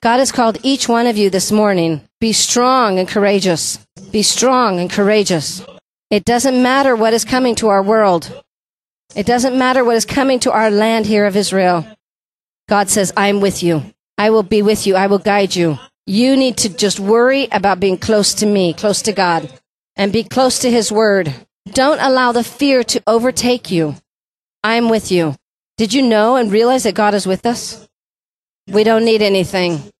God 0.00 0.18
has 0.18 0.32
called 0.32 0.58
each 0.62 0.88
one 0.88 1.06
of 1.06 1.16
you 1.16 1.30
this 1.30 1.52
morning. 1.52 2.02
Be 2.20 2.32
strong 2.32 2.98
and 2.98 3.08
courageous. 3.08 3.78
Be 4.10 4.22
strong 4.22 4.80
and 4.80 4.90
courageous. 4.90 5.64
It 6.10 6.24
doesn't 6.24 6.60
matter 6.62 6.96
what 6.96 7.14
is 7.14 7.24
coming 7.24 7.54
to 7.56 7.68
our 7.68 7.82
world. 7.82 8.42
It 9.14 9.26
doesn't 9.26 9.56
matter 9.56 9.84
what 9.84 9.96
is 9.96 10.04
coming 10.04 10.40
to 10.40 10.52
our 10.52 10.70
land 10.70 11.06
here 11.06 11.26
of 11.26 11.36
Israel. 11.36 11.86
God 12.68 12.90
says, 12.90 13.12
I 13.16 13.28
am 13.28 13.40
with 13.40 13.62
you. 13.62 13.82
I 14.18 14.30
will 14.30 14.42
be 14.42 14.62
with 14.62 14.86
you. 14.86 14.96
I 14.96 15.06
will 15.06 15.18
guide 15.18 15.54
you. 15.54 15.78
You 16.06 16.36
need 16.36 16.56
to 16.58 16.68
just 16.68 17.00
worry 17.00 17.48
about 17.52 17.80
being 17.80 17.98
close 17.98 18.34
to 18.34 18.46
me, 18.46 18.72
close 18.72 19.02
to 19.02 19.12
God, 19.12 19.48
and 19.94 20.12
be 20.12 20.24
close 20.24 20.58
to 20.60 20.70
His 20.70 20.90
Word. 20.90 21.34
Don't 21.72 21.98
allow 22.00 22.32
the 22.32 22.44
fear 22.44 22.84
to 22.84 23.02
overtake 23.06 23.70
you. 23.70 23.96
I 24.62 24.74
am 24.74 24.88
with 24.88 25.10
you. 25.10 25.34
Did 25.76 25.92
you 25.92 26.02
know 26.02 26.36
and 26.36 26.50
realize 26.50 26.84
that 26.84 26.94
God 26.94 27.14
is 27.14 27.26
with 27.26 27.44
us? 27.44 27.86
We 28.68 28.84
don't 28.84 29.04
need 29.04 29.22
anything. 29.22 29.92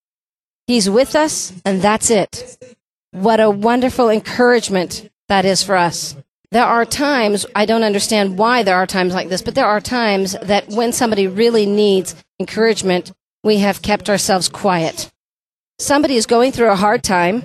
He's 0.67 0.89
with 0.89 1.15
us, 1.15 1.53
and 1.65 1.83
that's 1.83 2.11
it. 2.11 2.59
What 3.13 3.41
a 3.41 3.51
wonderful 3.51 4.11
encouragement 4.11 5.09
that 5.29 5.45
is 5.45 5.63
for 5.63 5.77
us. 5.77 6.17
There 6.51 6.65
are 6.65 6.85
times, 6.85 7.45
I 7.55 7.67
don't 7.67 7.83
understand 7.83 8.39
why 8.39 8.63
there 8.63 8.77
are 8.77 8.87
times 8.87 9.15
like 9.15 9.29
this, 9.29 9.43
but 9.43 9.55
there 9.55 9.67
are 9.67 9.81
times 9.81 10.37
that 10.43 10.69
when 10.69 10.93
somebody 10.93 11.27
really 11.27 11.67
needs 11.67 12.15
encouragement, 12.39 13.13
we 13.43 13.59
have 13.59 13.83
kept 13.83 14.09
ourselves 14.09 14.49
quiet. 14.49 15.11
Somebody 15.79 16.17
is 16.17 16.27
going 16.27 16.53
through 16.53 16.71
a 16.71 16.77
hard 16.77 17.03
time, 17.03 17.45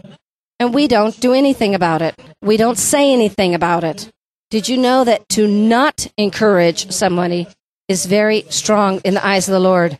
and 0.61 0.75
we 0.75 0.87
don't 0.87 1.19
do 1.19 1.33
anything 1.33 1.73
about 1.73 2.03
it. 2.03 2.13
We 2.39 2.55
don't 2.55 2.77
say 2.77 3.11
anything 3.11 3.55
about 3.55 3.83
it. 3.83 4.11
Did 4.51 4.69
you 4.69 4.77
know 4.77 5.03
that 5.03 5.27
to 5.29 5.47
not 5.47 6.05
encourage 6.17 6.91
somebody 6.91 7.47
is 7.87 8.05
very 8.05 8.45
strong 8.49 8.99
in 8.99 9.15
the 9.15 9.25
eyes 9.25 9.47
of 9.47 9.53
the 9.53 9.59
Lord? 9.59 9.97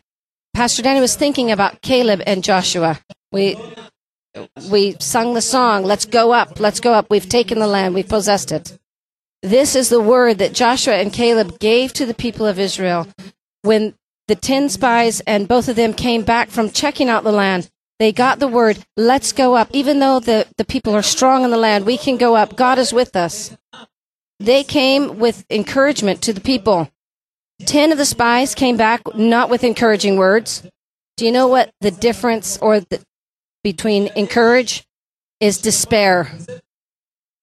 Pastor 0.54 0.84
Danny 0.84 1.02
was 1.02 1.16
thinking 1.16 1.50
about 1.50 1.82
Caleb 1.82 2.22
and 2.28 2.44
Joshua. 2.44 3.00
We 3.32 3.58
we 4.70 4.98
sung 5.00 5.34
the 5.34 5.42
song, 5.42 5.84
Let's 5.84 6.06
go 6.06 6.32
up, 6.32 6.60
let's 6.60 6.80
go 6.80 6.94
up. 6.94 7.10
We've 7.10 7.28
taken 7.28 7.58
the 7.58 7.66
land, 7.66 7.96
we've 7.96 8.08
possessed 8.08 8.52
it. 8.52 8.78
This 9.42 9.76
is 9.76 9.90
the 9.90 10.00
word 10.00 10.38
that 10.38 10.54
Joshua 10.54 10.94
and 10.94 11.12
Caleb 11.12 11.58
gave 11.58 11.92
to 11.94 12.06
the 12.06 12.14
people 12.14 12.46
of 12.46 12.60
Israel 12.60 13.08
when 13.64 13.96
the 14.28 14.36
10 14.36 14.70
spies 14.70 15.22
and 15.22 15.48
both 15.48 15.68
of 15.70 15.76
them 15.76 15.96
came 15.96 16.22
back 16.22 16.52
from 16.52 16.70
checking 16.70 17.10
out 17.10 17.24
the 17.24 17.32
land. 17.32 17.71
They 18.02 18.12
got 18.12 18.40
the 18.40 18.48
word, 18.48 18.84
let's 18.98 19.32
go 19.32 19.54
up. 19.54 19.70
Even 19.74 20.00
though 20.00 20.20
the, 20.20 20.48
the 20.58 20.66
people 20.66 20.96
are 20.96 21.04
strong 21.04 21.44
in 21.44 21.52
the 21.52 21.56
land, 21.56 21.86
we 21.86 22.00
can 22.00 22.18
go 22.18 22.36
up. 22.36 22.56
God 22.56 22.80
is 22.80 22.92
with 22.92 23.16
us. 23.16 23.56
They 24.40 24.64
came 24.64 25.20
with 25.20 25.46
encouragement 25.52 26.20
to 26.24 26.34
the 26.34 26.42
people. 26.42 26.90
10 27.68 27.92
of 27.92 28.00
the 28.00 28.06
spies 28.06 28.56
came 28.56 28.76
back 28.76 29.02
not 29.14 29.52
with 29.52 29.64
encouraging 29.64 30.18
words. 30.18 30.68
Do 31.16 31.28
you 31.28 31.32
know 31.32 31.46
what 31.46 31.70
the 31.82 31.92
difference 31.92 32.58
or 32.58 32.80
the, 32.80 33.06
between 33.64 34.08
encourage 34.16 34.84
is 35.40 35.62
despair? 35.62 36.36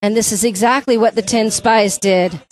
And 0.03 0.17
this 0.17 0.33
is 0.33 0.43
exactly 0.43 0.99
what 0.99 1.15
the 1.15 1.23
10 1.23 1.53
spies 1.53 1.99
did. 1.99 2.43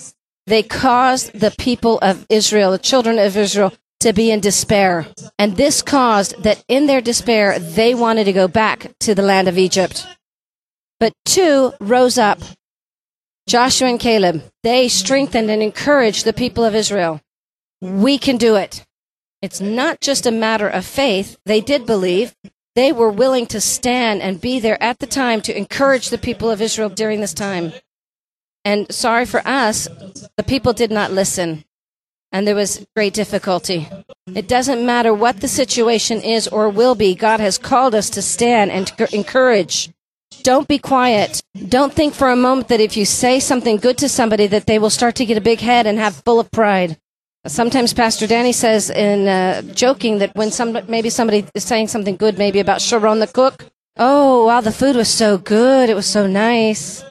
They 0.46 0.62
caused 0.62 1.32
the 1.32 1.52
people 1.58 1.98
of 2.02 2.24
Israel, 2.28 2.70
the 2.70 2.78
children 2.78 3.18
of 3.18 3.36
Israel, 3.36 3.72
to 4.06 4.12
be 4.12 4.30
in 4.30 4.38
despair. 4.38 5.04
And 5.36 5.56
this 5.56 5.82
caused 5.82 6.40
that 6.44 6.64
in 6.68 6.86
their 6.86 7.00
despair, 7.00 7.58
they 7.58 7.92
wanted 7.92 8.24
to 8.24 8.32
go 8.32 8.46
back 8.46 8.92
to 9.00 9.16
the 9.16 9.22
land 9.22 9.48
of 9.48 9.58
Egypt. 9.58 10.06
But 11.00 11.12
two 11.24 11.72
rose 11.80 12.16
up 12.16 12.38
Joshua 13.48 13.88
and 13.88 13.98
Caleb. 13.98 14.44
They 14.62 14.88
strengthened 14.88 15.50
and 15.50 15.60
encouraged 15.60 16.24
the 16.24 16.32
people 16.32 16.64
of 16.64 16.74
Israel. 16.74 17.20
We 17.80 18.16
can 18.16 18.36
do 18.36 18.54
it. 18.54 18.84
It's 19.42 19.60
not 19.60 20.00
just 20.00 20.24
a 20.24 20.30
matter 20.30 20.68
of 20.68 20.84
faith. 20.84 21.36
They 21.44 21.60
did 21.60 21.84
believe. 21.84 22.34
They 22.76 22.92
were 22.92 23.10
willing 23.10 23.46
to 23.46 23.60
stand 23.60 24.22
and 24.22 24.40
be 24.40 24.60
there 24.60 24.80
at 24.80 25.00
the 25.00 25.06
time 25.06 25.40
to 25.42 25.56
encourage 25.56 26.10
the 26.10 26.18
people 26.18 26.48
of 26.48 26.62
Israel 26.62 26.90
during 26.90 27.20
this 27.20 27.34
time. 27.34 27.72
And 28.64 28.92
sorry 28.92 29.26
for 29.26 29.42
us, 29.46 29.88
the 30.36 30.44
people 30.44 30.72
did 30.72 30.92
not 30.92 31.10
listen 31.10 31.64
and 32.32 32.46
there 32.46 32.54
was 32.54 32.86
great 32.94 33.14
difficulty. 33.14 33.88
It 34.34 34.48
doesn't 34.48 34.84
matter 34.84 35.14
what 35.14 35.40
the 35.40 35.48
situation 35.48 36.20
is 36.20 36.48
or 36.48 36.68
will 36.68 36.94
be, 36.94 37.14
God 37.14 37.40
has 37.40 37.58
called 37.58 37.94
us 37.94 38.10
to 38.10 38.22
stand 38.22 38.70
and 38.70 38.86
to 38.88 39.14
encourage. 39.14 39.90
Don't 40.42 40.68
be 40.68 40.78
quiet. 40.78 41.42
Don't 41.68 41.92
think 41.92 42.14
for 42.14 42.30
a 42.30 42.36
moment 42.36 42.68
that 42.68 42.80
if 42.80 42.96
you 42.96 43.04
say 43.04 43.40
something 43.40 43.78
good 43.78 43.98
to 43.98 44.08
somebody 44.08 44.46
that 44.48 44.66
they 44.66 44.78
will 44.78 44.90
start 44.90 45.14
to 45.16 45.26
get 45.26 45.38
a 45.38 45.40
big 45.40 45.60
head 45.60 45.86
and 45.86 45.98
have 45.98 46.22
full 46.24 46.38
of 46.38 46.50
pride. 46.50 46.98
Sometimes 47.46 47.94
Pastor 47.94 48.26
Danny 48.26 48.52
says 48.52 48.90
in 48.90 49.28
uh, 49.28 49.62
joking 49.62 50.18
that 50.18 50.34
when 50.34 50.50
some 50.50 50.78
maybe 50.88 51.10
somebody 51.10 51.46
is 51.54 51.64
saying 51.64 51.88
something 51.88 52.16
good, 52.16 52.38
maybe 52.38 52.58
about 52.58 52.80
Sharon 52.80 53.20
the 53.20 53.28
cook. 53.28 53.66
Oh, 53.96 54.46
wow, 54.46 54.60
the 54.60 54.72
food 54.72 54.96
was 54.96 55.08
so 55.08 55.38
good. 55.38 55.88
It 55.88 55.94
was 55.94 56.06
so 56.06 56.26
nice. 56.26 57.04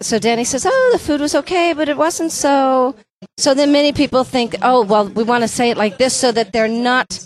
So 0.00 0.18
Danny 0.18 0.44
says, 0.44 0.66
"Oh, 0.68 0.90
the 0.92 0.98
food 0.98 1.20
was 1.20 1.34
okay, 1.34 1.72
but 1.72 1.88
it 1.88 1.96
wasn't 1.96 2.32
so." 2.32 2.94
So 3.38 3.54
then 3.54 3.72
many 3.72 3.92
people 3.92 4.24
think, 4.24 4.56
"Oh, 4.62 4.82
well, 4.84 5.08
we 5.08 5.22
want 5.22 5.42
to 5.42 5.48
say 5.48 5.70
it 5.70 5.76
like 5.76 5.98
this 5.98 6.14
so 6.14 6.32
that 6.32 6.52
they're 6.52 6.68
not 6.68 7.20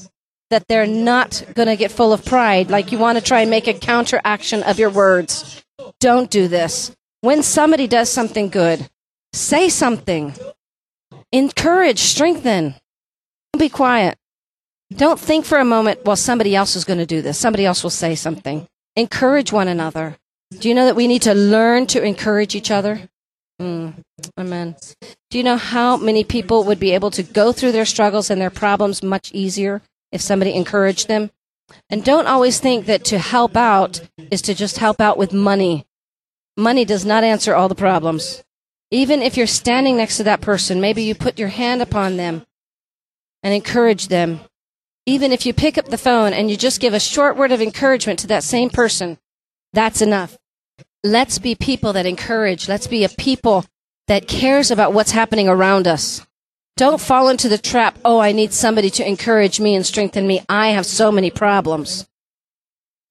that 0.50 0.66
they're 0.69 0.87
not 0.87 1.45
going 1.54 1.69
to 1.69 1.76
get 1.76 1.92
full 1.92 2.12
of 2.12 2.25
pride. 2.25 2.71
Like 2.71 2.92
you 2.92 2.99
want 2.99 3.16
to 3.19 3.25
try 3.25 3.40
and 3.40 3.50
make 3.50 3.69
a 3.69 3.75
counteraction 3.75 4.62
of 4.64 4.78
your 4.78 4.90
words. 4.90 5.62
Don't 6.00 6.30
do 6.30 6.49
this. 6.49 6.95
When 7.21 7.42
somebody 7.42 7.87
does 7.87 8.11
something 8.11 8.49
good, 8.49 8.88
say 9.33 9.69
something. 9.69 10.35
Encourage, 11.33 12.00
strengthen. 12.00 12.75
Don't 13.52 13.61
be 13.61 13.69
quiet. 13.69 14.16
Don't 14.92 15.21
think 15.21 15.45
for 15.45 15.59
a 15.59 15.64
moment, 15.64 16.04
well, 16.04 16.16
somebody 16.16 16.57
else 16.57 16.75
is 16.75 16.85
going 16.85 16.99
to 16.99 17.07
do 17.07 17.23
this. 17.23 17.38
Somebody 17.38 17.64
else 17.64 17.85
will 17.85 17.90
say 17.90 18.16
something. 18.16 18.66
Encourage 18.97 19.52
one 19.52 19.69
another. 19.69 20.16
Do 20.59 20.69
you 20.69 20.75
know 20.75 20.87
that 20.87 20.97
we 20.97 21.07
need 21.07 21.23
to 21.23 21.35
learn 21.35 21.87
to 21.88 22.02
encourage 22.02 22.57
each 22.57 22.73
other? 22.73 23.09
Mm, 23.62 23.95
amen. 24.38 24.76
Do 25.30 25.38
you 25.38 25.44
know 25.44 25.56
how 25.56 25.96
many 25.96 26.25
people 26.25 26.64
would 26.64 26.80
be 26.80 26.92
able 26.92 27.10
to 27.12 27.22
go 27.22 27.52
through 27.52 27.72
their 27.72 27.84
struggles 27.84 28.30
and 28.30 28.40
their 28.40 28.50
problems 28.50 29.02
much 29.02 29.32
easier 29.32 29.82
if 30.12 30.20
somebody 30.20 30.54
encouraged 30.54 31.08
them? 31.08 31.30
And 31.88 32.04
don't 32.04 32.26
always 32.26 32.58
think 32.58 32.87
that 32.87 33.04
to 33.06 33.18
help 33.18 33.56
out 33.56 34.00
is 34.30 34.42
to 34.42 34.54
just 34.54 34.78
help 34.78 35.00
out 35.00 35.18
with 35.18 35.32
money. 35.32 35.87
Money 36.56 36.84
does 36.84 37.04
not 37.04 37.25
answer 37.25 37.54
all 37.54 37.68
the 37.68 37.75
problems. 37.75 38.42
Even 38.90 39.22
if 39.22 39.37
you're 39.37 39.46
standing 39.46 39.96
next 39.96 40.16
to 40.16 40.25
that 40.25 40.40
person, 40.40 40.80
maybe 40.80 41.02
you 41.02 41.14
put 41.14 41.38
your 41.38 41.49
hand 41.49 41.80
upon 41.80 42.16
them 42.16 42.44
and 43.42 43.54
encourage 43.54 44.08
them. 44.08 44.40
Even 45.06 45.32
if 45.32 45.46
you 45.46 45.54
pick 45.54 45.78
up 45.78 45.87
the 45.87 45.99
phone 45.99 46.32
and 46.32 46.50
you 46.50 46.56
just 46.56 46.80
give 46.80 46.92
a 46.92 47.00
short 47.00 47.37
word 47.37 47.52
of 47.52 47.62
encouragement 47.62 48.18
to 48.18 48.26
that 48.26 48.44
same 48.44 48.68
person, 48.68 49.18
that's 49.72 50.02
enough. 50.02 50.37
Let's 51.02 51.38
be 51.38 51.54
people 51.54 51.92
that 51.94 52.04
encourage. 52.04 52.68
Let's 52.68 52.87
be 52.87 53.04
a 53.04 53.08
people 53.08 53.64
that 54.11 54.26
cares 54.26 54.73
about 54.73 54.93
what's 54.93 55.12
happening 55.12 55.49
around 55.49 55.87
us. 55.87 56.26
Don't 56.76 57.00
fall 57.00 57.29
into 57.29 57.49
the 57.49 57.57
trap, 57.57 57.97
oh, 58.05 58.19
I 58.19 58.33
need 58.33 58.52
somebody 58.52 58.90
to 58.90 59.07
encourage 59.07 59.61
me 59.61 59.76
and 59.76 59.87
strengthen 59.87 60.26
me. 60.26 60.43
I 60.49 60.71
have 60.71 60.85
so 60.85 61.12
many 61.12 61.31
problems. 61.31 62.09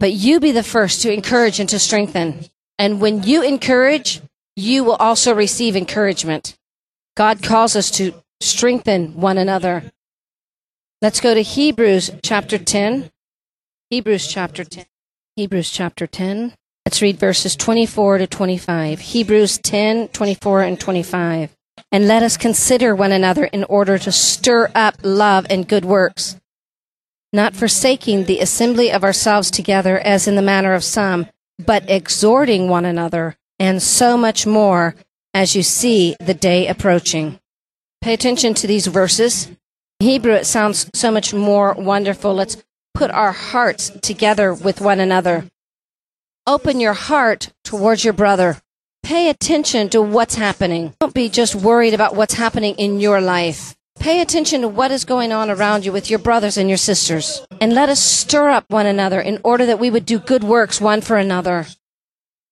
But 0.01 0.11
you 0.11 0.41
be 0.41 0.51
the 0.51 0.61
first 0.61 1.01
to 1.03 1.13
encourage 1.13 1.57
and 1.61 1.69
to 1.69 1.79
strengthen. 1.79 2.47
And 2.77 2.99
when 2.99 3.23
you 3.23 3.41
encourage, 3.41 4.21
you 4.57 4.83
will 4.83 4.97
also 4.97 5.33
receive 5.33 5.77
encouragement. 5.77 6.57
God 7.15 7.41
calls 7.41 7.77
us 7.77 7.91
to 7.91 8.13
strengthen 8.41 9.21
one 9.21 9.37
another. 9.37 9.93
Let's 11.01 11.21
go 11.21 11.33
to 11.33 11.41
Hebrews 11.41 12.11
chapter 12.21 12.57
10. 12.57 13.09
Hebrews 13.89 14.27
chapter 14.27 14.65
10. 14.65 14.83
Hebrews 15.37 15.69
chapter 15.69 16.07
10. 16.07 16.55
Let's 16.89 17.03
read 17.03 17.19
verses 17.19 17.55
24 17.55 18.17
to 18.17 18.25
25. 18.25 18.99
Hebrews 18.99 19.59
10, 19.59 20.07
24 20.07 20.63
and 20.63 20.79
25. 20.79 21.55
And 21.91 22.07
let 22.07 22.23
us 22.23 22.35
consider 22.35 22.95
one 22.95 23.11
another 23.11 23.45
in 23.45 23.63
order 23.65 23.99
to 23.99 24.11
stir 24.11 24.71
up 24.73 24.95
love 25.03 25.45
and 25.51 25.67
good 25.67 25.85
works, 25.85 26.37
not 27.31 27.55
forsaking 27.55 28.23
the 28.23 28.39
assembly 28.39 28.91
of 28.91 29.03
ourselves 29.03 29.51
together 29.51 29.99
as 29.99 30.27
in 30.27 30.35
the 30.35 30.41
manner 30.41 30.73
of 30.73 30.83
some, 30.83 31.27
but 31.63 31.87
exhorting 31.87 32.69
one 32.69 32.85
another, 32.85 33.35
and 33.59 33.83
so 33.83 34.17
much 34.17 34.47
more 34.47 34.95
as 35.31 35.55
you 35.55 35.61
see 35.61 36.15
the 36.19 36.33
day 36.33 36.65
approaching. 36.65 37.39
Pay 38.01 38.15
attention 38.15 38.55
to 38.55 38.65
these 38.65 38.87
verses. 38.87 39.45
In 39.99 40.07
Hebrew, 40.07 40.33
it 40.33 40.47
sounds 40.47 40.89
so 40.95 41.11
much 41.11 41.35
more 41.35 41.75
wonderful. 41.75 42.33
Let's 42.33 42.57
put 42.95 43.11
our 43.11 43.31
hearts 43.31 43.91
together 44.01 44.55
with 44.55 44.81
one 44.81 44.99
another. 44.99 45.45
Open 46.49 46.79
your 46.79 46.93
heart 46.93 47.53
towards 47.63 48.03
your 48.03 48.13
brother. 48.13 48.57
Pay 49.03 49.29
attention 49.29 49.87
to 49.89 50.01
what's 50.01 50.33
happening. 50.33 50.95
Don't 50.99 51.13
be 51.13 51.29
just 51.29 51.53
worried 51.53 51.93
about 51.93 52.15
what's 52.15 52.33
happening 52.33 52.73
in 52.79 52.99
your 52.99 53.21
life. 53.21 53.75
Pay 53.99 54.19
attention 54.19 54.61
to 54.61 54.67
what 54.67 54.89
is 54.89 55.05
going 55.05 55.31
on 55.31 55.51
around 55.51 55.85
you 55.85 55.91
with 55.91 56.09
your 56.09 56.17
brothers 56.17 56.57
and 56.57 56.67
your 56.67 56.79
sisters. 56.79 57.45
And 57.61 57.75
let 57.75 57.87
us 57.87 57.99
stir 57.99 58.49
up 58.49 58.65
one 58.69 58.87
another 58.87 59.21
in 59.21 59.39
order 59.43 59.67
that 59.67 59.77
we 59.77 59.91
would 59.91 60.07
do 60.07 60.17
good 60.17 60.43
works 60.43 60.81
one 60.81 61.01
for 61.01 61.17
another. 61.17 61.67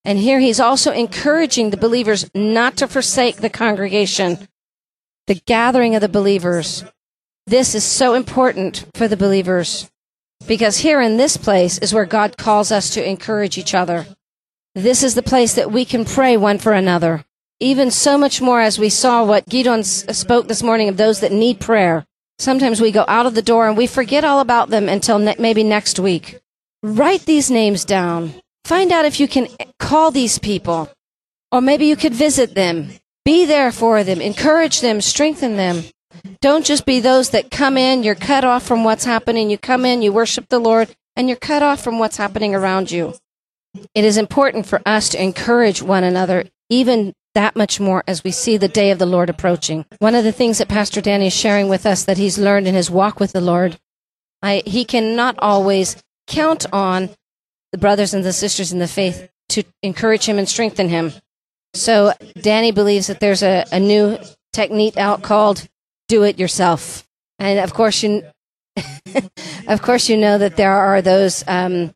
And 0.06 0.20
here 0.20 0.40
he's 0.40 0.60
also 0.60 0.92
encouraging 0.92 1.72
the 1.72 1.76
believers 1.76 2.30
not 2.36 2.78
to 2.78 2.88
forsake 2.88 3.38
the 3.38 3.50
congregation, 3.50 4.48
the 5.26 5.42
gathering 5.48 5.96
of 5.96 6.02
the 6.02 6.08
believers. 6.08 6.84
This 7.48 7.74
is 7.74 7.84
so 7.84 8.14
important 8.14 8.86
for 8.94 9.08
the 9.08 9.18
believers. 9.18 9.90
Because 10.46 10.78
here 10.78 11.02
in 11.02 11.18
this 11.18 11.38
place 11.38 11.78
is 11.80 11.94
where 11.94 12.06
God 12.06 12.38
calls 12.38 12.72
us 12.72 12.92
to 12.92 13.08
encourage 13.08 13.58
each 13.58 13.74
other. 13.74 14.06
This 14.76 15.02
is 15.02 15.16
the 15.16 15.24
place 15.24 15.56
that 15.56 15.72
we 15.72 15.86
can 15.86 16.06
pray 16.06 16.38
one 16.38 16.60
for 16.60 16.74
another. 16.74 17.26
Even 17.60 17.90
so 17.90 18.18
much 18.18 18.42
more 18.42 18.62
as 18.62 18.78
we 18.78 18.90
saw 18.90 19.26
what 19.26 19.48
Gideon 19.48 19.80
uh, 19.80 19.84
spoke 19.84 20.48
this 20.48 20.62
morning 20.62 20.90
of 20.90 20.98
those 20.98 21.22
that 21.22 21.32
need 21.32 21.60
prayer. 21.60 22.06
Sometimes 22.38 22.80
we 22.80 22.92
go 22.92 23.04
out 23.08 23.26
of 23.26 23.34
the 23.34 23.42
door 23.42 23.68
and 23.68 23.76
we 23.76 23.88
forget 23.88 24.24
all 24.24 24.40
about 24.40 24.70
them 24.70 24.88
until 24.88 25.18
ne- 25.18 25.36
maybe 25.40 25.64
next 25.64 26.00
week. 26.00 26.40
Write 26.84 27.26
these 27.26 27.50
names 27.50 27.84
down. 27.84 28.36
Find 28.66 28.92
out 28.92 29.06
if 29.06 29.20
you 29.20 29.28
can 29.28 29.48
eh, 29.60 29.66
call 29.80 30.12
these 30.12 30.38
people. 30.38 30.92
Or 31.52 31.62
maybe 31.62 31.88
you 31.88 31.96
could 31.96 32.14
visit 32.14 32.54
them. 32.54 32.90
Be 33.26 33.46
there 33.46 33.72
for 33.72 34.04
them. 34.04 34.22
Encourage 34.22 34.82
them. 34.82 35.02
Strengthen 35.02 35.56
them. 35.56 35.84
Don't 36.42 36.66
just 36.66 36.86
be 36.86 37.00
those 37.00 37.32
that 37.32 37.52
come 37.52 37.78
in, 37.78 38.04
you're 38.04 38.16
cut 38.16 38.44
off 38.44 38.64
from 38.64 38.84
what's 38.84 39.06
happening. 39.06 39.50
You 39.50 39.58
come 39.58 39.86
in, 39.86 40.02
you 40.02 40.12
worship 40.14 40.48
the 40.50 40.60
Lord, 40.60 40.96
and 41.16 41.28
you're 41.28 41.38
cut 41.38 41.64
off 41.64 41.84
from 41.84 42.00
what's 42.00 42.18
happening 42.18 42.56
around 42.56 42.92
you. 42.92 43.14
It 43.94 44.04
is 44.04 44.18
important 44.18 44.66
for 44.66 44.82
us 44.86 45.10
to 45.10 45.22
encourage 45.22 45.82
one 45.82 46.04
another, 46.04 46.46
even 46.70 47.14
that 47.36 47.56
much 47.56 47.80
more 47.80 48.04
as 48.08 48.24
we 48.24 48.32
see 48.32 48.58
the 48.58 48.68
day 48.68 48.92
of 48.92 49.00
the 49.00 49.06
Lord 49.06 49.30
approaching. 49.30 49.86
One 50.00 50.16
of 50.16 50.24
the 50.24 50.32
things 50.32 50.58
that 50.58 50.68
Pastor 50.68 51.02
Danny 51.02 51.28
is 51.28 51.34
sharing 51.34 51.70
with 51.70 51.86
us 51.86 52.04
that 52.06 52.18
he's 52.18 52.40
learned 52.40 52.68
in 52.68 52.74
his 52.74 52.90
walk 52.90 53.20
with 53.20 53.32
the 53.32 53.42
Lord 53.42 53.78
I, 54.42 54.64
he 54.66 54.86
cannot 54.86 55.36
always 55.40 55.98
count 56.28 56.66
on 56.72 57.10
the 57.72 57.78
brothers 57.78 58.14
and 58.14 58.24
the 58.24 58.34
sisters 58.34 58.72
in 58.72 58.80
the 58.80 58.88
faith 58.88 59.30
to 59.50 59.64
encourage 59.82 60.26
him 60.26 60.38
and 60.38 60.48
strengthen 60.48 60.90
him. 60.90 61.14
So 61.74 62.14
Danny 62.40 62.72
believes 62.72 63.08
that 63.08 63.20
there's 63.20 63.44
a, 63.44 63.66
a 63.72 63.80
new 63.80 64.18
technique 64.54 64.98
out 64.98 65.24
called 65.24 65.68
do 66.08 66.24
it 66.24 66.40
yourself. 66.40 67.08
And 67.40 67.60
of 67.60 67.74
course 67.74 68.04
you, 68.04 68.24
of 69.68 69.82
course 69.82 70.10
you 70.10 70.18
know 70.18 70.38
that 70.38 70.58
there 70.58 70.72
are 70.72 71.02
those, 71.02 71.44
um, 71.48 71.94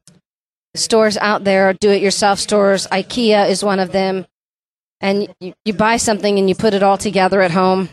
stores 0.76 1.18
out 1.18 1.44
there, 1.44 1.74
do 1.74 1.92
it 1.92 2.02
yourself 2.02 2.40
stores. 2.40 2.88
IKEA 2.88 3.50
is 3.50 3.64
one 3.64 3.80
of 3.80 3.92
them. 3.92 4.26
And 5.00 5.34
you, 5.40 5.54
you 5.66 5.74
buy 5.74 5.98
something 5.98 6.38
and 6.38 6.48
you 6.48 6.56
put 6.56 6.74
it 6.74 6.84
all 6.84 6.98
together 6.98 7.42
at 7.42 7.52
home. 7.52 7.90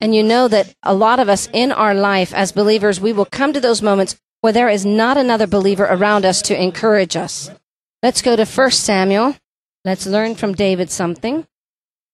And 0.00 0.14
you 0.14 0.22
know 0.22 0.48
that 0.48 0.74
a 0.82 0.94
lot 0.94 1.20
of 1.20 1.28
us 1.28 1.48
in 1.52 1.72
our 1.72 1.94
life 1.94 2.32
as 2.34 2.52
believers, 2.52 3.00
we 3.00 3.12
will 3.12 3.24
come 3.26 3.52
to 3.52 3.60
those 3.60 3.82
moments 3.82 4.16
where 4.40 4.52
there 4.52 4.68
is 4.68 4.84
not 4.84 5.16
another 5.16 5.46
believer 5.46 5.84
around 5.84 6.24
us 6.24 6.42
to 6.42 6.62
encourage 6.62 7.16
us. 7.16 7.50
Let's 8.02 8.22
go 8.22 8.36
to 8.36 8.44
1 8.44 8.70
Samuel. 8.70 9.36
Let's 9.84 10.06
learn 10.06 10.34
from 10.34 10.54
David 10.54 10.90
something. 10.90 11.46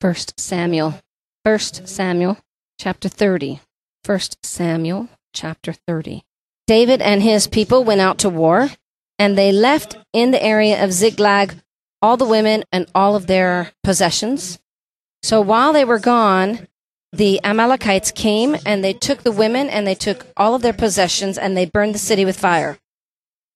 1 0.00 0.14
Samuel. 0.36 1.00
1 1.42 1.58
Samuel 1.58 2.38
chapter 2.80 3.10
30. 3.10 3.60
1 4.06 4.20
Samuel 4.42 5.10
chapter 5.34 5.70
30. 5.70 6.22
David 6.66 7.02
and 7.02 7.22
his 7.22 7.46
people 7.46 7.84
went 7.84 8.00
out 8.00 8.16
to 8.16 8.30
war, 8.30 8.70
and 9.18 9.36
they 9.36 9.52
left 9.52 9.98
in 10.14 10.30
the 10.30 10.42
area 10.42 10.82
of 10.82 10.90
Ziklag 10.90 11.56
all 12.00 12.16
the 12.16 12.24
women 12.24 12.64
and 12.72 12.90
all 12.94 13.16
of 13.16 13.26
their 13.26 13.72
possessions. 13.84 14.58
So 15.22 15.42
while 15.42 15.74
they 15.74 15.84
were 15.84 15.98
gone, 15.98 16.68
the 17.12 17.38
Amalekites 17.44 18.12
came 18.12 18.56
and 18.64 18.82
they 18.82 18.94
took 18.94 19.24
the 19.24 19.32
women 19.32 19.68
and 19.68 19.86
they 19.86 19.94
took 19.94 20.26
all 20.34 20.54
of 20.54 20.62
their 20.62 20.72
possessions 20.72 21.36
and 21.36 21.54
they 21.54 21.66
burned 21.66 21.94
the 21.94 21.98
city 21.98 22.24
with 22.24 22.38
fire. 22.38 22.78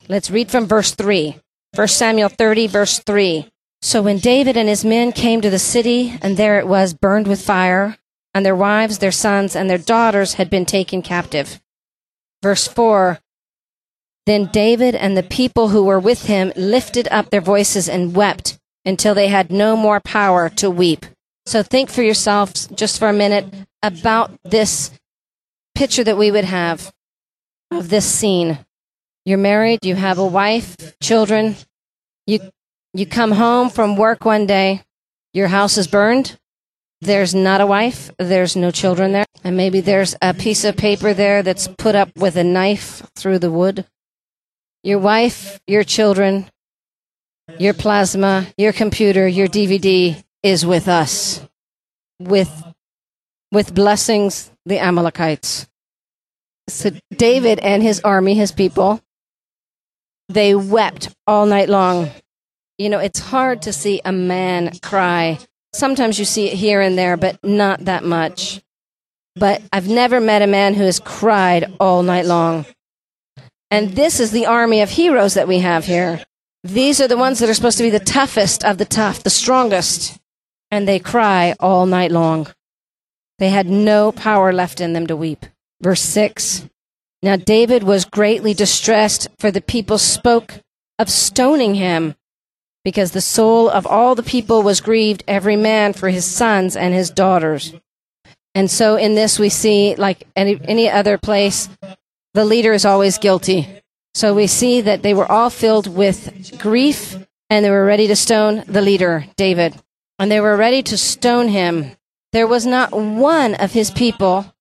Let's 0.06 0.30
read 0.30 0.50
from 0.50 0.66
verse 0.66 0.94
3. 0.94 1.38
1 1.74 1.88
Samuel 1.88 2.28
30, 2.28 2.66
verse 2.66 2.98
3. 2.98 3.50
So 3.80 4.02
when 4.02 4.18
David 4.18 4.58
and 4.58 4.68
his 4.68 4.84
men 4.84 5.12
came 5.12 5.40
to 5.40 5.48
the 5.48 5.58
city, 5.58 6.18
and 6.20 6.36
there 6.36 6.58
it 6.58 6.66
was 6.66 6.92
burned 6.92 7.26
with 7.26 7.40
fire, 7.40 7.96
and 8.34 8.44
their 8.44 8.56
wives, 8.56 8.98
their 8.98 9.12
sons, 9.12 9.54
and 9.54 9.70
their 9.70 9.78
daughters 9.78 10.34
had 10.34 10.50
been 10.50 10.66
taken 10.66 11.00
captive. 11.00 11.60
Verse 12.42 12.66
4 12.66 13.20
Then 14.26 14.50
David 14.52 14.94
and 14.94 15.16
the 15.16 15.22
people 15.22 15.68
who 15.68 15.84
were 15.84 16.00
with 16.00 16.26
him 16.26 16.52
lifted 16.56 17.08
up 17.10 17.30
their 17.30 17.40
voices 17.40 17.88
and 17.88 18.14
wept 18.14 18.58
until 18.84 19.14
they 19.14 19.28
had 19.28 19.50
no 19.50 19.76
more 19.76 20.00
power 20.00 20.48
to 20.50 20.68
weep. 20.68 21.06
So 21.46 21.62
think 21.62 21.90
for 21.90 22.02
yourselves 22.02 22.66
just 22.74 22.98
for 22.98 23.08
a 23.08 23.12
minute 23.12 23.46
about 23.82 24.32
this 24.42 24.90
picture 25.74 26.04
that 26.04 26.18
we 26.18 26.30
would 26.30 26.44
have 26.44 26.92
of 27.70 27.88
this 27.88 28.06
scene. 28.06 28.58
You're 29.24 29.38
married, 29.38 29.84
you 29.84 29.94
have 29.94 30.18
a 30.18 30.26
wife, 30.26 30.98
children. 31.00 31.56
You 32.26 32.40
you 32.92 33.06
come 33.06 33.32
home 33.32 33.70
from 33.70 33.96
work 33.96 34.24
one 34.24 34.46
day, 34.46 34.82
your 35.32 35.48
house 35.48 35.76
is 35.76 35.88
burned. 35.88 36.38
There's 37.04 37.34
not 37.34 37.60
a 37.60 37.66
wife, 37.66 38.10
there's 38.18 38.56
no 38.56 38.70
children 38.70 39.12
there, 39.12 39.26
and 39.44 39.58
maybe 39.58 39.82
there's 39.82 40.16
a 40.22 40.32
piece 40.32 40.64
of 40.64 40.74
paper 40.74 41.12
there 41.12 41.42
that's 41.42 41.68
put 41.68 41.94
up 41.94 42.16
with 42.16 42.34
a 42.36 42.44
knife 42.44 43.06
through 43.14 43.40
the 43.40 43.50
wood. 43.50 43.84
Your 44.82 44.98
wife, 44.98 45.60
your 45.66 45.84
children, 45.84 46.46
your 47.58 47.74
plasma, 47.74 48.46
your 48.56 48.72
computer, 48.72 49.28
your 49.28 49.48
DVD 49.48 50.24
is 50.42 50.64
with 50.64 50.88
us. 50.88 51.46
With 52.18 52.50
with 53.52 53.74
blessings, 53.74 54.50
the 54.64 54.78
Amalekites. 54.78 55.68
So 56.70 56.90
David 57.14 57.58
and 57.58 57.82
his 57.82 58.00
army, 58.00 58.32
his 58.32 58.50
people, 58.50 59.02
they 60.30 60.54
wept 60.54 61.14
all 61.26 61.44
night 61.44 61.68
long. 61.68 62.10
You 62.78 62.88
know, 62.88 62.98
it's 62.98 63.20
hard 63.20 63.60
to 63.62 63.74
see 63.74 64.00
a 64.06 64.10
man 64.10 64.78
cry. 64.82 65.38
Sometimes 65.74 66.20
you 66.20 66.24
see 66.24 66.46
it 66.46 66.54
here 66.54 66.80
and 66.80 66.96
there, 66.96 67.16
but 67.16 67.42
not 67.42 67.86
that 67.86 68.04
much. 68.04 68.62
But 69.34 69.60
I've 69.72 69.88
never 69.88 70.20
met 70.20 70.40
a 70.40 70.46
man 70.46 70.74
who 70.74 70.84
has 70.84 71.00
cried 71.00 71.74
all 71.80 72.04
night 72.04 72.26
long. 72.26 72.64
And 73.72 73.90
this 73.90 74.20
is 74.20 74.30
the 74.30 74.46
army 74.46 74.82
of 74.82 74.90
heroes 74.90 75.34
that 75.34 75.48
we 75.48 75.58
have 75.58 75.84
here. 75.84 76.22
These 76.62 77.00
are 77.00 77.08
the 77.08 77.16
ones 77.16 77.40
that 77.40 77.48
are 77.48 77.54
supposed 77.54 77.78
to 77.78 77.82
be 77.82 77.90
the 77.90 77.98
toughest 77.98 78.64
of 78.64 78.78
the 78.78 78.84
tough, 78.84 79.24
the 79.24 79.30
strongest. 79.30 80.16
And 80.70 80.86
they 80.86 81.00
cry 81.00 81.56
all 81.58 81.86
night 81.86 82.12
long. 82.12 82.46
They 83.40 83.48
had 83.50 83.66
no 83.66 84.12
power 84.12 84.52
left 84.52 84.80
in 84.80 84.92
them 84.92 85.08
to 85.08 85.16
weep. 85.16 85.44
Verse 85.80 86.02
6 86.02 86.68
Now 87.20 87.34
David 87.34 87.82
was 87.82 88.04
greatly 88.04 88.54
distressed, 88.54 89.26
for 89.40 89.50
the 89.50 89.60
people 89.60 89.98
spoke 89.98 90.60
of 91.00 91.10
stoning 91.10 91.74
him, 91.74 92.14
because 92.84 93.12
the 93.12 93.20
soul 93.20 93.68
of 93.68 93.86
all 93.86 94.14
the 94.14 94.22
people 94.22 94.62
was 94.62 94.80
grieved, 94.80 95.24
every 95.26 95.56
man 95.56 95.92
for 95.92 96.10
his 96.10 96.24
sons 96.24 96.76
and 96.76 96.94
his 96.94 97.10
daughters. 97.10 97.74
And 98.54 98.70
so 98.70 98.96
in 98.96 99.14
this 99.14 99.38
we 99.38 99.48
see, 99.48 99.96
like 99.96 100.28
any, 100.36 100.60
any 100.64 100.88
other 100.88 101.18
place, 101.18 101.68
the 102.34 102.44
leader 102.44 102.72
is 102.72 102.84
always 102.84 103.18
guilty. 103.18 103.68
So 104.14 104.34
we 104.34 104.46
see 104.46 104.80
that 104.82 105.02
they 105.02 105.14
were 105.14 105.30
all 105.30 105.50
filled 105.50 105.88
with 105.88 106.58
grief 106.58 107.16
and 107.50 107.64
they 107.64 107.70
were 107.70 107.84
ready 107.84 108.06
to 108.06 108.16
stone 108.16 108.62
the 108.66 108.82
leader, 108.82 109.26
David. 109.36 109.74
And 110.18 110.30
they 110.30 110.40
were 110.40 110.56
ready 110.56 110.82
to 110.84 110.96
stone 110.96 111.48
him. 111.48 111.96
There 112.32 112.46
was 112.46 112.66
not 112.66 112.92
one 112.92 113.54
of 113.54 113.72
his 113.72 113.90
people 113.90 114.54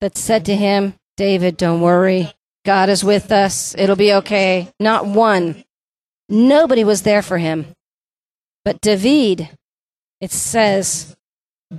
that 0.00 0.16
said 0.16 0.44
to 0.46 0.56
him, 0.56 0.94
David, 1.16 1.56
don't 1.56 1.80
worry. 1.80 2.32
God 2.64 2.88
is 2.88 3.04
with 3.04 3.30
us. 3.30 3.74
It'll 3.78 3.96
be 3.96 4.12
okay. 4.14 4.72
Not 4.80 5.06
one. 5.06 5.64
Nobody 6.30 6.84
was 6.84 7.02
there 7.02 7.22
for 7.22 7.38
him. 7.38 7.66
But 8.64 8.80
David, 8.80 9.50
it 10.20 10.30
says, 10.30 11.16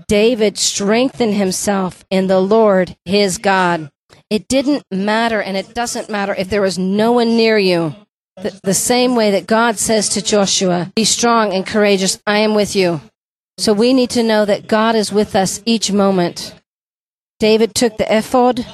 David 0.08 0.58
strengthened 0.58 1.36
himself 1.36 2.04
in 2.10 2.28
the 2.28 2.42
Lord 2.42 2.98
his 3.06 3.38
God. 3.38 3.90
It 4.30 4.48
didn't 4.48 4.84
matter, 4.92 5.42
and 5.42 5.56
it 5.56 5.74
doesn't 5.74 6.10
matter 6.10 6.36
if 6.36 6.50
there 6.50 6.62
was 6.62 6.78
no 6.78 7.14
one 7.14 7.38
near 7.38 7.58
you. 7.58 7.96
The, 8.38 8.60
the, 8.64 8.74
same 8.74 9.16
way 9.16 9.32
that 9.32 9.48
God 9.48 9.78
says 9.78 10.10
to 10.10 10.22
Joshua, 10.22 10.92
Be 10.96 11.04
strong 11.04 11.54
and 11.54 11.66
courageous, 11.66 12.22
I 12.26 12.40
am 12.40 12.56
with 12.56 12.76
you. 12.76 13.02
So 13.58 13.74
we 13.74 13.94
need 13.94 14.10
to 14.12 14.24
know 14.24 14.46
that 14.46 14.68
God 14.68 14.96
is 14.96 15.12
with 15.12 15.36
us 15.36 15.62
each 15.66 15.92
moment. 15.92 16.56
David 17.40 17.76
took 17.76 17.98
the 17.98 18.18
ephod. 18.18 18.66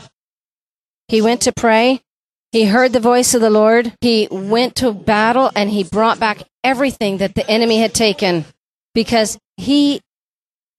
He 1.07 1.21
went 1.21 1.41
to 1.41 1.51
pray. 1.51 2.01
He 2.51 2.65
heard 2.65 2.93
the 2.93 2.99
voice 2.99 3.33
of 3.33 3.41
the 3.41 3.49
Lord. 3.49 3.93
He 4.01 4.27
went 4.31 4.75
to 4.77 4.93
battle 4.93 5.51
and 5.55 5.69
he 5.69 5.83
brought 5.83 6.19
back 6.19 6.43
everything 6.63 7.17
that 7.17 7.35
the 7.35 7.47
enemy 7.49 7.79
had 7.79 7.93
taken 7.93 8.45
because 8.93 9.37
he 9.57 10.01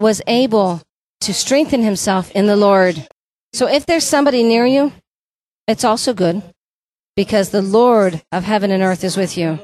was 0.00 0.22
able 0.26 0.82
to 1.20 1.34
strengthen 1.34 1.82
himself 1.82 2.30
in 2.32 2.46
the 2.46 2.56
Lord. 2.56 3.06
So 3.52 3.66
if 3.68 3.86
there's 3.86 4.04
somebody 4.04 4.42
near 4.42 4.66
you, 4.66 4.92
it's 5.66 5.84
also 5.84 6.14
good 6.14 6.42
because 7.16 7.50
the 7.50 7.62
Lord 7.62 8.22
of 8.32 8.44
heaven 8.44 8.70
and 8.70 8.82
earth 8.82 9.04
is 9.04 9.16
with 9.16 9.36
you. 9.36 9.58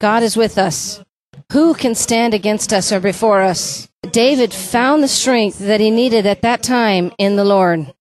God 0.00 0.22
is 0.22 0.36
with 0.36 0.58
us. 0.58 1.02
Who 1.52 1.74
can 1.74 1.94
stand 1.94 2.34
against 2.34 2.72
us 2.72 2.92
or 2.92 3.00
before 3.00 3.42
us? 3.42 3.88
David 4.10 4.52
found 4.52 5.02
the 5.02 5.08
strength 5.08 5.58
that 5.58 5.80
he 5.80 5.90
needed 5.90 6.26
at 6.26 6.42
that 6.42 6.62
time 6.62 7.12
in 7.18 7.36
the 7.36 7.44
Lord. 7.44 7.92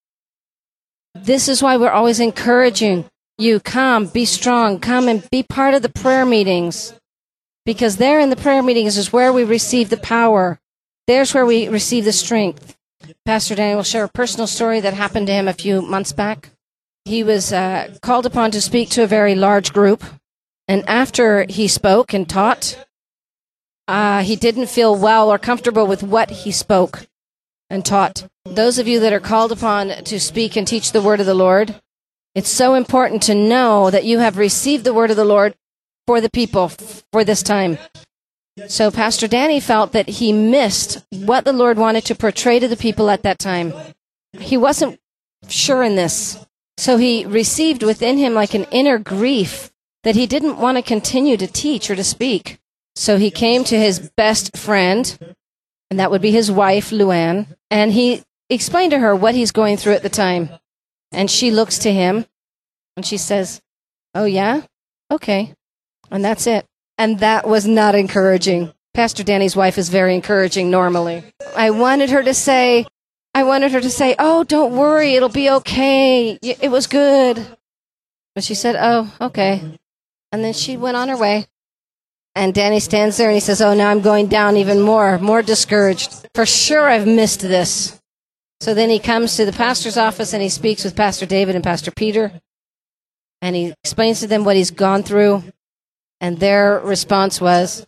This 1.15 1.47
is 1.47 1.63
why 1.63 1.77
we're 1.77 1.89
always 1.89 2.19
encouraging 2.19 3.05
you 3.37 3.61
come, 3.61 4.07
be 4.07 4.25
strong, 4.25 4.79
come 4.79 5.07
and 5.07 5.27
be 5.29 5.43
part 5.43 5.73
of 5.73 5.81
the 5.81 5.89
prayer 5.89 6.25
meetings. 6.25 6.93
Because 7.65 7.97
there 7.97 8.19
in 8.19 8.29
the 8.29 8.35
prayer 8.35 8.61
meetings 8.61 8.97
is 8.97 9.13
where 9.13 9.31
we 9.31 9.43
receive 9.43 9.89
the 9.89 9.97
power. 9.97 10.59
There's 11.07 11.33
where 11.33 11.45
we 11.45 11.69
receive 11.69 12.05
the 12.05 12.11
strength. 12.11 12.75
Pastor 13.25 13.55
Daniel 13.55 13.77
will 13.77 13.83
share 13.83 14.03
a 14.03 14.09
personal 14.09 14.45
story 14.45 14.81
that 14.81 14.93
happened 14.93 15.27
to 15.27 15.33
him 15.33 15.47
a 15.47 15.53
few 15.53 15.81
months 15.81 16.11
back. 16.11 16.51
He 17.05 17.23
was 17.23 17.53
uh, 17.53 17.95
called 18.01 18.25
upon 18.25 18.51
to 18.51 18.61
speak 18.61 18.89
to 18.91 19.03
a 19.03 19.07
very 19.07 19.35
large 19.35 19.73
group. 19.73 20.03
And 20.67 20.87
after 20.87 21.45
he 21.47 21.67
spoke 21.67 22.13
and 22.13 22.27
taught, 22.27 22.85
uh, 23.87 24.21
he 24.21 24.35
didn't 24.35 24.67
feel 24.67 24.95
well 24.95 25.31
or 25.31 25.37
comfortable 25.37 25.87
with 25.87 26.03
what 26.03 26.29
he 26.29 26.51
spoke 26.51 27.07
and 27.75 27.85
taught. 27.85 28.27
Those 28.45 28.79
of 28.79 28.87
you 28.87 28.99
that 29.01 29.13
are 29.13 29.19
called 29.19 29.51
upon 29.51 29.89
to 30.05 30.19
speak 30.19 30.55
and 30.55 30.67
teach 30.67 30.91
the 30.91 31.01
word 31.01 31.19
of 31.19 31.27
the 31.27 31.35
Lord, 31.35 31.79
it's 32.33 32.49
so 32.49 32.73
important 32.73 33.21
to 33.23 33.35
know 33.35 33.91
that 33.91 34.05
you 34.05 34.19
have 34.19 34.37
received 34.37 34.83
the 34.83 34.93
word 34.93 35.11
of 35.11 35.17
the 35.17 35.25
Lord 35.25 35.53
for 36.07 36.19
the 36.19 36.29
people 36.29 36.69
for 37.11 37.23
this 37.23 37.43
time. 37.43 37.77
So 38.67 38.89
Pastor 38.89 39.27
Danny 39.27 39.59
felt 39.59 39.91
that 39.91 40.07
he 40.07 40.31
missed 40.31 41.05
what 41.11 41.45
the 41.45 41.53
Lord 41.53 41.77
wanted 41.77 42.05
to 42.05 42.15
portray 42.15 42.57
to 42.59 42.67
the 42.67 42.77
people 42.77 43.09
at 43.09 43.23
that 43.23 43.37
time. 43.37 43.73
He 44.39 44.57
wasn't 44.57 44.99
sure 45.47 45.83
in 45.83 45.95
this. 45.95 46.45
So 46.77 46.97
he 46.97 47.25
received 47.25 47.83
within 47.83 48.17
him 48.17 48.33
like 48.33 48.53
an 48.53 48.65
inner 48.71 48.97
grief 48.97 49.71
that 50.03 50.15
he 50.15 50.27
didn't 50.27 50.57
want 50.57 50.77
to 50.77 50.81
continue 50.81 51.35
to 51.37 51.47
teach 51.47 51.89
or 51.89 51.95
to 51.95 52.03
speak. 52.03 52.59
So 52.95 53.17
he 53.17 53.31
came 53.31 53.63
to 53.65 53.77
his 53.77 54.11
best 54.15 54.55
friend, 54.55 55.35
and 55.89 55.99
that 55.99 56.11
would 56.11 56.21
be 56.21 56.31
his 56.31 56.51
wife, 56.51 56.89
Luann, 56.91 57.47
and 57.69 57.91
he 57.91 58.23
explained 58.49 58.91
to 58.91 58.99
her 58.99 59.15
what 59.15 59.35
he's 59.35 59.51
going 59.51 59.77
through 59.77 59.93
at 59.93 60.03
the 60.03 60.09
time. 60.09 60.49
And 61.11 61.29
she 61.29 61.51
looks 61.51 61.79
to 61.79 61.93
him 61.93 62.25
And 62.97 63.05
she 63.05 63.17
says, 63.17 63.61
Oh, 64.13 64.25
yeah? 64.25 64.61
Okay. 65.11 65.53
And 66.09 66.23
that's 66.23 66.47
it. 66.47 66.65
And 66.97 67.19
that 67.19 67.47
was 67.47 67.67
not 67.67 67.95
encouraging. 67.95 68.73
Pastor 68.93 69.23
Danny's 69.23 69.55
wife 69.55 69.77
is 69.77 69.89
very 69.89 70.15
encouraging 70.15 70.71
normally. 70.71 71.23
I 71.55 71.71
wanted 71.71 72.09
her 72.11 72.23
to 72.23 72.33
say, 72.33 72.85
I 73.33 73.43
wanted 73.43 73.73
her 73.73 73.81
to 73.81 73.89
say, 73.89 74.15
Oh, 74.17 74.43
don't 74.45 74.75
worry, 74.75 75.15
it'll 75.15 75.29
be 75.29 75.49
okay. 75.49 76.39
It 76.41 76.71
was 76.71 76.87
good. 76.87 77.45
But 78.33 78.43
she 78.45 78.55
said, 78.55 78.75
Oh, 78.79 79.13
okay. 79.19 79.61
And 80.31 80.43
then 80.43 80.53
she 80.53 80.77
went 80.77 80.97
on 80.97 81.09
her 81.09 81.17
way. 81.17 81.47
And 82.35 82.53
Danny 82.53 82.81
stands 82.81 83.15
there 83.15 83.29
and 83.29 83.35
he 83.35 83.39
says, 83.39 83.61
Oh, 83.61 83.73
now 83.73 83.89
I'm 83.89 84.01
going 84.01 84.27
down 84.27 84.57
even 84.57 84.81
more, 84.81 85.17
more 85.19 85.41
discouraged. 85.41 86.27
For 86.35 86.45
sure 86.45 86.89
I've 86.89 87.07
missed 87.07 87.39
this. 87.39 87.99
So 88.59 88.73
then 88.73 88.89
he 88.89 88.99
comes 88.99 89.37
to 89.37 89.45
the 89.45 89.53
pastor's 89.53 89.97
office 89.97 90.33
and 90.33 90.43
he 90.43 90.49
speaks 90.49 90.83
with 90.83 90.95
Pastor 90.95 91.25
David 91.25 91.55
and 91.55 91.63
Pastor 91.63 91.91
Peter. 91.91 92.33
And 93.41 93.55
he 93.55 93.73
explains 93.83 94.19
to 94.19 94.27
them 94.27 94.43
what 94.43 94.55
he's 94.55 94.71
gone 94.71 95.03
through. 95.03 95.43
And 96.19 96.39
their 96.39 96.79
response 96.79 97.39
was 97.39 97.85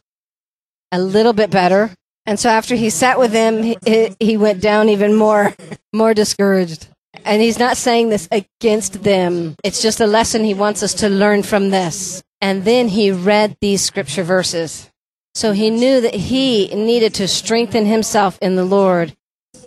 a 0.92 1.00
little 1.00 1.34
bit 1.34 1.50
better. 1.50 1.92
And 2.26 2.40
so 2.40 2.50
after 2.50 2.76
he 2.76 2.90
sat 2.90 3.18
with 3.20 3.32
them, 3.32 3.64
he, 3.64 4.16
he 4.20 4.38
went 4.38 4.62
down 4.62 4.90
even 4.90 5.16
more, 5.16 5.56
more 5.94 6.14
discouraged. 6.14 6.88
And 7.26 7.42
he's 7.42 7.60
not 7.60 7.78
saying 7.78 8.10
this 8.10 8.28
against 8.32 9.04
them. 9.04 9.56
It's 9.64 9.82
just 9.82 10.00
a 10.00 10.08
lesson 10.08 10.44
he 10.44 10.54
wants 10.54 10.84
us 10.84 10.94
to 10.96 11.10
learn 11.10 11.44
from 11.44 11.70
this. 11.70 12.22
And 12.42 12.66
then 12.66 12.90
he 12.90 13.12
read 13.12 13.58
these 13.60 13.82
scripture 13.82 14.24
verses. 14.24 14.90
So 15.36 15.52
he 15.52 15.70
knew 15.70 16.02
that 16.02 16.16
he 16.16 16.74
needed 16.74 17.14
to 17.16 17.28
strengthen 17.28 17.86
himself 17.86 18.40
in 18.42 18.56
the 18.56 18.66
Lord 18.66 19.16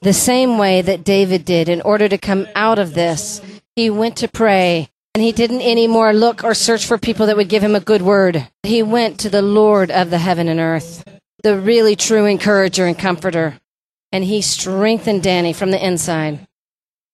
the 0.03 0.13
same 0.13 0.59
way 0.59 0.83
that 0.83 1.05
David 1.05 1.45
did 1.45 1.69
in 1.69 1.81
order 1.83 2.09
to 2.09 2.19
come 2.19 2.47
out 2.55 2.79
of 2.79 2.95
this. 2.95 3.41
He 3.77 3.91
went 3.91 4.17
to 4.19 4.29
pray 4.29 4.89
and 5.15 5.23
he 5.23 5.33
didn't 5.33 5.63
anymore 5.63 6.13
look 6.13 6.45
or 6.45 6.55
search 6.55 6.87
for 6.87 6.99
people 6.99 7.27
that 7.27 7.37
would 7.37 7.49
give 7.49 7.63
him 7.63 7.75
a 7.75 7.81
good 7.81 8.03
word. 8.03 8.49
He 8.63 8.83
went 8.83 9.21
to 9.21 9.29
the 9.29 9.43
Lord 9.43 9.91
of 9.91 10.11
the 10.11 10.19
heaven 10.19 10.49
and 10.49 10.61
earth, 10.61 11.05
the 11.43 11.59
really 11.59 11.97
true 11.97 12.27
encourager 12.27 12.87
and 12.87 12.99
comforter. 12.99 13.59
And 14.13 14.25
he 14.25 14.43
strengthened 14.43 15.23
Danny 15.23 15.53
from 15.53 15.71
the 15.71 15.85
inside. 15.85 16.47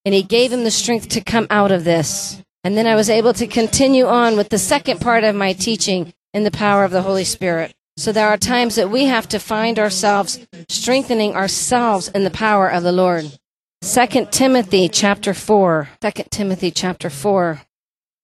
And 0.04 0.14
he 0.14 0.22
gave 0.22 0.52
him 0.52 0.64
the 0.64 0.70
strength 0.70 1.08
to 1.10 1.20
come 1.20 1.46
out 1.50 1.72
of 1.72 1.84
this. 1.84 2.42
And 2.66 2.76
then 2.76 2.88
I 2.88 2.96
was 2.96 3.08
able 3.08 3.32
to 3.34 3.46
continue 3.46 4.06
on 4.06 4.36
with 4.36 4.48
the 4.48 4.58
second 4.58 5.00
part 5.00 5.22
of 5.22 5.36
my 5.36 5.52
teaching 5.52 6.12
in 6.34 6.42
the 6.42 6.50
power 6.50 6.82
of 6.82 6.90
the 6.90 7.02
Holy 7.02 7.22
Spirit. 7.22 7.72
So 7.96 8.10
there 8.10 8.26
are 8.26 8.36
times 8.36 8.74
that 8.74 8.90
we 8.90 9.04
have 9.04 9.28
to 9.28 9.38
find 9.38 9.78
ourselves 9.78 10.44
strengthening 10.68 11.36
ourselves 11.36 12.08
in 12.08 12.24
the 12.24 12.30
power 12.30 12.68
of 12.68 12.82
the 12.82 12.90
Lord. 12.90 13.38
Second 13.82 14.32
Timothy 14.32 14.88
chapter 14.88 15.32
4. 15.32 15.90
2 16.00 16.10
Timothy 16.28 16.72
chapter 16.72 17.08
4. 17.08 17.62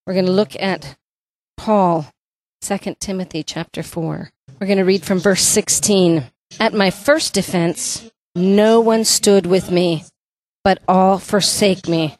We're 0.08 0.12
going 0.12 0.26
to 0.26 0.32
look 0.32 0.56
at 0.58 0.98
Paul. 1.56 2.12
Second 2.62 2.98
Timothy 2.98 3.44
chapter 3.44 3.84
4. 3.84 4.32
We're 4.60 4.66
going 4.66 4.78
to 4.78 4.84
read 4.84 5.04
from 5.04 5.20
verse 5.20 5.42
16. 5.42 6.24
At 6.58 6.74
my 6.74 6.90
first 6.90 7.32
defense, 7.32 8.10
no 8.34 8.80
one 8.80 9.04
stood 9.04 9.46
with 9.46 9.70
me, 9.70 10.02
but 10.64 10.82
all 10.88 11.20
forsake 11.20 11.86
me 11.86 12.18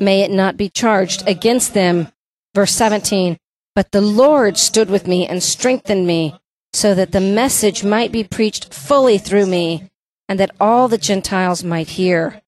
may 0.00 0.22
it 0.22 0.30
not 0.30 0.56
be 0.56 0.68
charged 0.68 1.26
against 1.26 1.74
them. 1.74 2.08
Verse 2.54 2.72
17, 2.72 3.38
but 3.74 3.92
the 3.92 4.00
Lord 4.00 4.56
stood 4.56 4.90
with 4.90 5.06
me 5.06 5.26
and 5.26 5.42
strengthened 5.42 6.06
me 6.06 6.34
so 6.72 6.94
that 6.94 7.12
the 7.12 7.20
message 7.20 7.84
might 7.84 8.10
be 8.10 8.24
preached 8.24 8.74
fully 8.74 9.18
through 9.18 9.46
me 9.46 9.90
and 10.28 10.40
that 10.40 10.50
all 10.60 10.88
the 10.88 10.98
Gentiles 10.98 11.62
might 11.62 11.90
hear. 11.90 12.42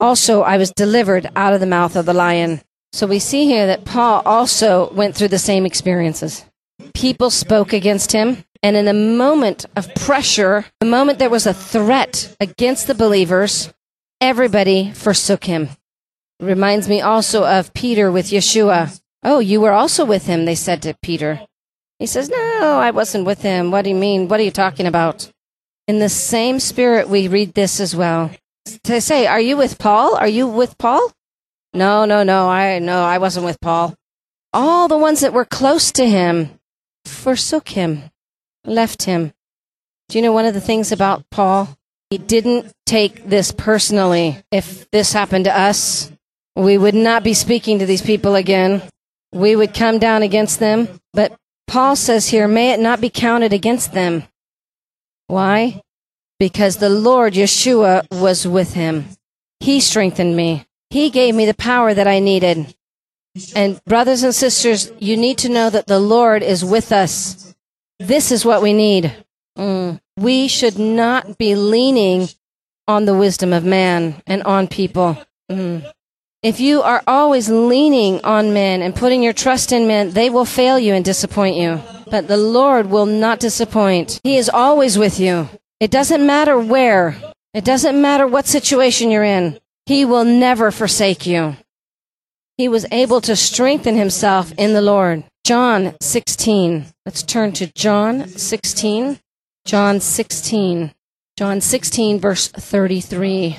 Also, 0.00 0.42
I 0.42 0.58
was 0.58 0.70
delivered 0.70 1.30
out 1.34 1.54
of 1.54 1.60
the 1.60 1.66
mouth 1.66 1.96
of 1.96 2.06
the 2.06 2.14
lion. 2.14 2.60
So 2.92 3.06
we 3.06 3.18
see 3.18 3.46
here 3.46 3.66
that 3.66 3.84
Paul 3.84 4.22
also 4.24 4.92
went 4.92 5.16
through 5.16 5.28
the 5.28 5.38
same 5.38 5.66
experiences. 5.66 6.44
People 6.94 7.30
spoke 7.30 7.72
against 7.72 8.12
him, 8.12 8.44
and 8.62 8.76
in 8.76 8.86
a 8.86 8.94
moment 8.94 9.66
of 9.76 9.94
pressure, 9.94 10.66
the 10.80 10.86
moment 10.86 11.18
there 11.18 11.30
was 11.30 11.46
a 11.46 11.54
threat 11.54 12.36
against 12.40 12.86
the 12.86 12.94
believers, 12.94 13.72
everybody 14.20 14.92
forsook 14.92 15.44
him. 15.44 15.70
Reminds 16.40 16.88
me 16.88 17.00
also 17.00 17.44
of 17.44 17.72
Peter 17.74 18.10
with 18.10 18.26
Yeshua. 18.26 19.00
Oh, 19.22 19.38
you 19.38 19.60
were 19.60 19.72
also 19.72 20.04
with 20.04 20.26
him, 20.26 20.44
they 20.44 20.54
said 20.54 20.82
to 20.82 20.96
Peter. 21.02 21.40
He 21.98 22.06
says, 22.06 22.28
No, 22.28 22.78
I 22.80 22.90
wasn't 22.90 23.24
with 23.24 23.42
him. 23.42 23.70
What 23.70 23.82
do 23.82 23.90
you 23.90 23.96
mean? 23.96 24.28
What 24.28 24.40
are 24.40 24.44
you 24.44 24.50
talking 24.50 24.86
about? 24.86 25.30
In 25.86 25.98
the 25.98 26.08
same 26.08 26.60
spirit, 26.60 27.08
we 27.08 27.28
read 27.28 27.54
this 27.54 27.80
as 27.80 27.94
well. 27.94 28.30
To 28.84 29.00
say, 29.00 29.26
Are 29.26 29.40
you 29.40 29.56
with 29.56 29.78
Paul? 29.78 30.16
Are 30.16 30.28
you 30.28 30.46
with 30.46 30.76
Paul? 30.78 31.12
No, 31.72 32.04
no, 32.04 32.22
no, 32.22 32.48
I 32.48 32.78
no, 32.78 33.04
I 33.04 33.18
wasn't 33.18 33.46
with 33.46 33.60
Paul. 33.60 33.94
All 34.52 34.86
the 34.86 34.98
ones 34.98 35.20
that 35.20 35.32
were 35.32 35.44
close 35.44 35.90
to 35.92 36.08
him 36.08 36.60
forsook 37.04 37.70
him, 37.70 38.04
left 38.64 39.02
him. 39.02 39.32
Do 40.08 40.18
you 40.18 40.22
know 40.22 40.32
one 40.32 40.44
of 40.44 40.54
the 40.54 40.60
things 40.60 40.92
about 40.92 41.28
Paul? 41.30 41.76
He 42.10 42.18
didn't 42.18 42.72
take 42.86 43.24
this 43.28 43.50
personally. 43.50 44.38
If 44.52 44.88
this 44.90 45.12
happened 45.12 45.46
to 45.46 45.58
us, 45.58 46.12
we 46.56 46.78
would 46.78 46.94
not 46.94 47.24
be 47.24 47.34
speaking 47.34 47.78
to 47.78 47.86
these 47.86 48.02
people 48.02 48.34
again. 48.34 48.82
We 49.32 49.56
would 49.56 49.74
come 49.74 49.98
down 49.98 50.22
against 50.22 50.60
them. 50.60 51.00
But 51.12 51.36
Paul 51.66 51.96
says 51.96 52.28
here, 52.28 52.46
may 52.46 52.72
it 52.72 52.80
not 52.80 53.00
be 53.00 53.10
counted 53.10 53.52
against 53.52 53.92
them. 53.92 54.24
Why? 55.26 55.82
Because 56.38 56.76
the 56.76 56.90
Lord 56.90 57.34
Yeshua 57.34 58.06
was 58.10 58.46
with 58.46 58.74
him. 58.74 59.06
He 59.60 59.80
strengthened 59.80 60.36
me. 60.36 60.66
He 60.90 61.10
gave 61.10 61.34
me 61.34 61.46
the 61.46 61.54
power 61.54 61.94
that 61.94 62.06
I 62.06 62.20
needed. 62.20 62.74
And 63.56 63.82
brothers 63.84 64.22
and 64.22 64.34
sisters, 64.34 64.92
you 65.00 65.16
need 65.16 65.38
to 65.38 65.48
know 65.48 65.70
that 65.70 65.86
the 65.86 65.98
Lord 65.98 66.42
is 66.42 66.64
with 66.64 66.92
us. 66.92 67.54
This 67.98 68.30
is 68.30 68.44
what 68.44 68.62
we 68.62 68.72
need. 68.72 69.12
Mm. 69.58 70.00
We 70.16 70.46
should 70.46 70.78
not 70.78 71.38
be 71.38 71.56
leaning 71.56 72.28
on 72.86 73.06
the 73.06 73.16
wisdom 73.16 73.52
of 73.52 73.64
man 73.64 74.22
and 74.26 74.42
on 74.44 74.68
people. 74.68 75.18
Mm. 75.50 75.90
If 76.44 76.60
you 76.60 76.82
are 76.82 77.02
always 77.06 77.48
leaning 77.48 78.22
on 78.22 78.52
men 78.52 78.82
and 78.82 78.94
putting 78.94 79.22
your 79.22 79.32
trust 79.32 79.72
in 79.72 79.86
men, 79.86 80.10
they 80.10 80.28
will 80.28 80.44
fail 80.44 80.78
you 80.78 80.92
and 80.92 81.02
disappoint 81.02 81.56
you. 81.56 81.80
But 82.10 82.28
the 82.28 82.36
Lord 82.36 82.90
will 82.90 83.06
not 83.06 83.40
disappoint. 83.40 84.20
He 84.22 84.36
is 84.36 84.50
always 84.50 84.98
with 84.98 85.18
you. 85.18 85.48
It 85.80 85.90
doesn't 85.90 86.26
matter 86.26 86.58
where. 86.58 87.16
It 87.54 87.64
doesn't 87.64 87.98
matter 87.98 88.26
what 88.26 88.46
situation 88.46 89.10
you're 89.10 89.24
in. 89.24 89.58
He 89.86 90.04
will 90.04 90.24
never 90.24 90.70
forsake 90.70 91.24
you. 91.24 91.56
He 92.58 92.68
was 92.68 92.84
able 92.92 93.22
to 93.22 93.36
strengthen 93.36 93.96
himself 93.96 94.52
in 94.58 94.74
the 94.74 94.82
Lord. 94.82 95.24
John 95.44 95.94
16. 96.02 96.84
Let's 97.06 97.22
turn 97.22 97.52
to 97.52 97.72
John 97.72 98.28
16. 98.28 99.18
John 99.64 99.98
16. 99.98 100.92
John 101.38 101.60
16 101.62 102.20
verse 102.20 102.48
33. 102.48 103.56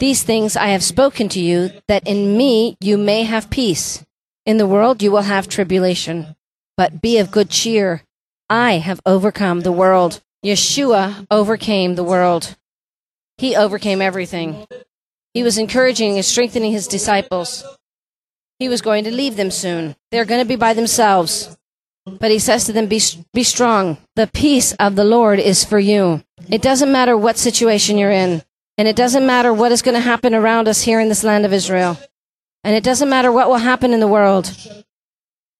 These 0.00 0.22
things 0.22 0.56
I 0.56 0.68
have 0.68 0.82
spoken 0.82 1.28
to 1.28 1.40
you, 1.40 1.70
that 1.86 2.08
in 2.08 2.34
me 2.38 2.78
you 2.80 2.96
may 2.96 3.24
have 3.24 3.50
peace. 3.50 4.02
In 4.46 4.56
the 4.56 4.66
world 4.66 5.02
you 5.02 5.12
will 5.12 5.28
have 5.28 5.46
tribulation, 5.46 6.36
but 6.74 7.02
be 7.02 7.18
of 7.18 7.30
good 7.30 7.50
cheer. 7.50 8.02
I 8.48 8.78
have 8.78 9.02
overcome 9.04 9.60
the 9.60 9.70
world. 9.70 10.22
Yeshua 10.42 11.26
overcame 11.30 11.96
the 11.96 12.02
world. 12.02 12.56
He 13.36 13.54
overcame 13.54 14.00
everything. 14.00 14.66
He 15.34 15.42
was 15.42 15.58
encouraging 15.58 16.16
and 16.16 16.24
strengthening 16.24 16.72
his 16.72 16.88
disciples. 16.88 17.62
He 18.58 18.70
was 18.70 18.80
going 18.80 19.04
to 19.04 19.10
leave 19.10 19.36
them 19.36 19.50
soon. 19.50 19.96
They're 20.10 20.24
going 20.24 20.40
to 20.40 20.48
be 20.48 20.56
by 20.56 20.72
themselves. 20.72 21.58
But 22.06 22.30
he 22.30 22.38
says 22.38 22.64
to 22.64 22.72
them, 22.72 22.86
be, 22.86 23.02
be 23.34 23.42
strong. 23.42 23.98
The 24.16 24.28
peace 24.28 24.72
of 24.80 24.96
the 24.96 25.04
Lord 25.04 25.38
is 25.38 25.62
for 25.62 25.78
you. 25.78 26.24
It 26.48 26.62
doesn't 26.62 26.90
matter 26.90 27.18
what 27.18 27.36
situation 27.36 27.98
you're 27.98 28.10
in. 28.10 28.42
And 28.80 28.88
it 28.88 28.96
doesn't 28.96 29.26
matter 29.26 29.52
what 29.52 29.72
is 29.72 29.82
going 29.82 29.94
to 29.94 30.00
happen 30.00 30.34
around 30.34 30.66
us 30.66 30.80
here 30.80 31.00
in 31.00 31.10
this 31.10 31.22
land 31.22 31.44
of 31.44 31.52
Israel. 31.52 31.98
And 32.64 32.74
it 32.74 32.82
doesn't 32.82 33.10
matter 33.10 33.30
what 33.30 33.50
will 33.50 33.58
happen 33.58 33.92
in 33.92 34.00
the 34.00 34.08
world. 34.08 34.56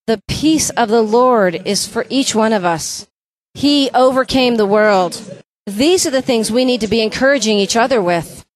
The 0.06 0.22
peace 0.26 0.70
of 0.70 0.88
the 0.88 1.02
Lord 1.02 1.60
is 1.66 1.86
for 1.86 2.06
each 2.08 2.34
one 2.34 2.54
of 2.54 2.64
us. 2.64 3.06
He 3.52 3.90
overcame 3.90 4.56
the 4.56 4.64
world. 4.64 5.20
These 5.66 6.06
are 6.06 6.10
the 6.10 6.22
things 6.22 6.50
we 6.50 6.64
need 6.64 6.80
to 6.80 6.88
be 6.88 7.02
encouraging 7.02 7.58
each 7.58 7.76
other 7.76 8.00
with. 8.00 8.46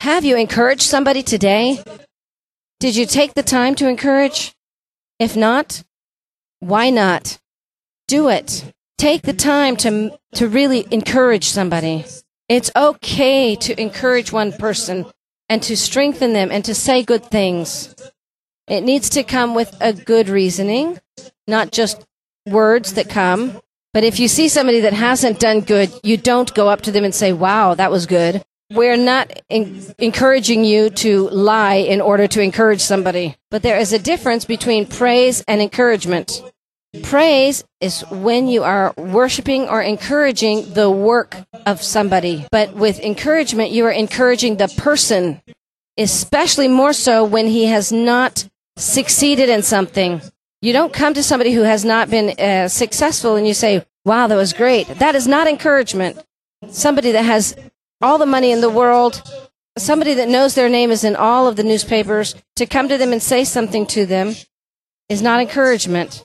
Have 0.00 0.24
you 0.24 0.38
encouraged 0.38 0.88
somebody 0.88 1.22
today? 1.22 1.84
Did 2.80 2.96
you 2.96 3.04
take 3.04 3.34
the 3.34 3.42
time 3.42 3.74
to 3.74 3.88
encourage? 3.88 4.54
If 5.18 5.36
not, 5.36 5.84
why 6.60 6.88
not? 6.88 7.38
Do 8.06 8.30
it. 8.30 8.72
Take 8.96 9.20
the 9.20 9.34
time 9.34 9.76
to, 9.76 10.18
to 10.36 10.48
really 10.48 10.88
encourage 10.90 11.50
somebody. 11.50 12.06
It's 12.48 12.70
okay 12.74 13.56
to 13.56 13.80
encourage 13.80 14.32
one 14.32 14.52
person 14.52 15.06
and 15.48 15.62
to 15.64 15.76
strengthen 15.76 16.32
them 16.32 16.50
and 16.50 16.64
to 16.64 16.74
say 16.74 17.02
good 17.02 17.24
things. 17.24 17.94
It 18.66 18.82
needs 18.82 19.10
to 19.10 19.22
come 19.22 19.54
with 19.54 19.74
a 19.80 19.92
good 19.92 20.28
reasoning, 20.28 20.98
not 21.46 21.72
just 21.72 22.04
words 22.46 22.94
that 22.94 23.08
come. 23.08 23.60
But 23.94 24.04
if 24.04 24.20
you 24.20 24.28
see 24.28 24.48
somebody 24.48 24.80
that 24.80 24.92
hasn't 24.92 25.40
done 25.40 25.60
good, 25.60 25.92
you 26.02 26.16
don't 26.16 26.54
go 26.54 26.68
up 26.68 26.82
to 26.82 26.92
them 26.92 27.04
and 27.04 27.14
say, 27.14 27.32
wow, 27.32 27.74
that 27.74 27.90
was 27.90 28.06
good. 28.06 28.44
we're 28.70 28.96
not 28.96 29.32
en- 29.48 29.82
encouraging 29.98 30.64
you 30.64 30.90
to 30.90 31.28
lie 31.30 31.76
in 31.76 32.00
order 32.00 32.26
to 32.28 32.42
encourage 32.42 32.80
somebody, 32.80 33.36
but 33.50 33.62
there 33.62 33.78
is 33.78 33.92
a 33.92 33.98
difference 33.98 34.44
between 34.44 34.84
praise 34.86 35.42
and 35.48 35.62
encouragement. 35.62 36.42
Praise 37.02 37.64
is 37.80 38.00
when 38.10 38.48
you 38.48 38.62
are 38.62 38.94
worshiping 38.96 39.68
or 39.68 39.82
encouraging 39.82 40.72
the 40.72 40.90
work 40.90 41.36
of 41.66 41.82
somebody. 41.82 42.46
But 42.50 42.72
with 42.72 42.98
encouragement, 43.00 43.72
you 43.72 43.84
are 43.84 43.92
encouraging 43.92 44.56
the 44.56 44.68
person, 44.68 45.42
especially 45.98 46.66
more 46.66 46.94
so 46.94 47.24
when 47.24 47.46
he 47.46 47.66
has 47.66 47.92
not 47.92 48.48
succeeded 48.78 49.50
in 49.50 49.62
something. 49.62 50.22
You 50.62 50.72
don't 50.72 50.92
come 50.92 51.12
to 51.14 51.22
somebody 51.22 51.52
who 51.52 51.62
has 51.62 51.84
not 51.84 52.08
been 52.08 52.30
uh, 52.40 52.68
successful 52.68 53.36
and 53.36 53.46
you 53.46 53.54
say, 53.54 53.84
wow, 54.06 54.26
that 54.26 54.36
was 54.36 54.54
great. 54.54 54.88
That 54.98 55.14
is 55.14 55.28
not 55.28 55.46
encouragement. 55.46 56.24
Somebody 56.70 57.12
that 57.12 57.24
has 57.24 57.54
all 58.00 58.16
the 58.16 58.26
money 58.26 58.50
in 58.50 58.62
the 58.62 58.70
world, 58.70 59.22
somebody 59.76 60.14
that 60.14 60.28
knows 60.28 60.54
their 60.54 60.70
name 60.70 60.90
is 60.90 61.04
in 61.04 61.16
all 61.16 61.46
of 61.46 61.56
the 61.56 61.64
newspapers, 61.64 62.34
to 62.56 62.64
come 62.64 62.88
to 62.88 62.96
them 62.96 63.12
and 63.12 63.22
say 63.22 63.44
something 63.44 63.86
to 63.88 64.06
them 64.06 64.34
is 65.08 65.20
not 65.20 65.40
encouragement. 65.40 66.24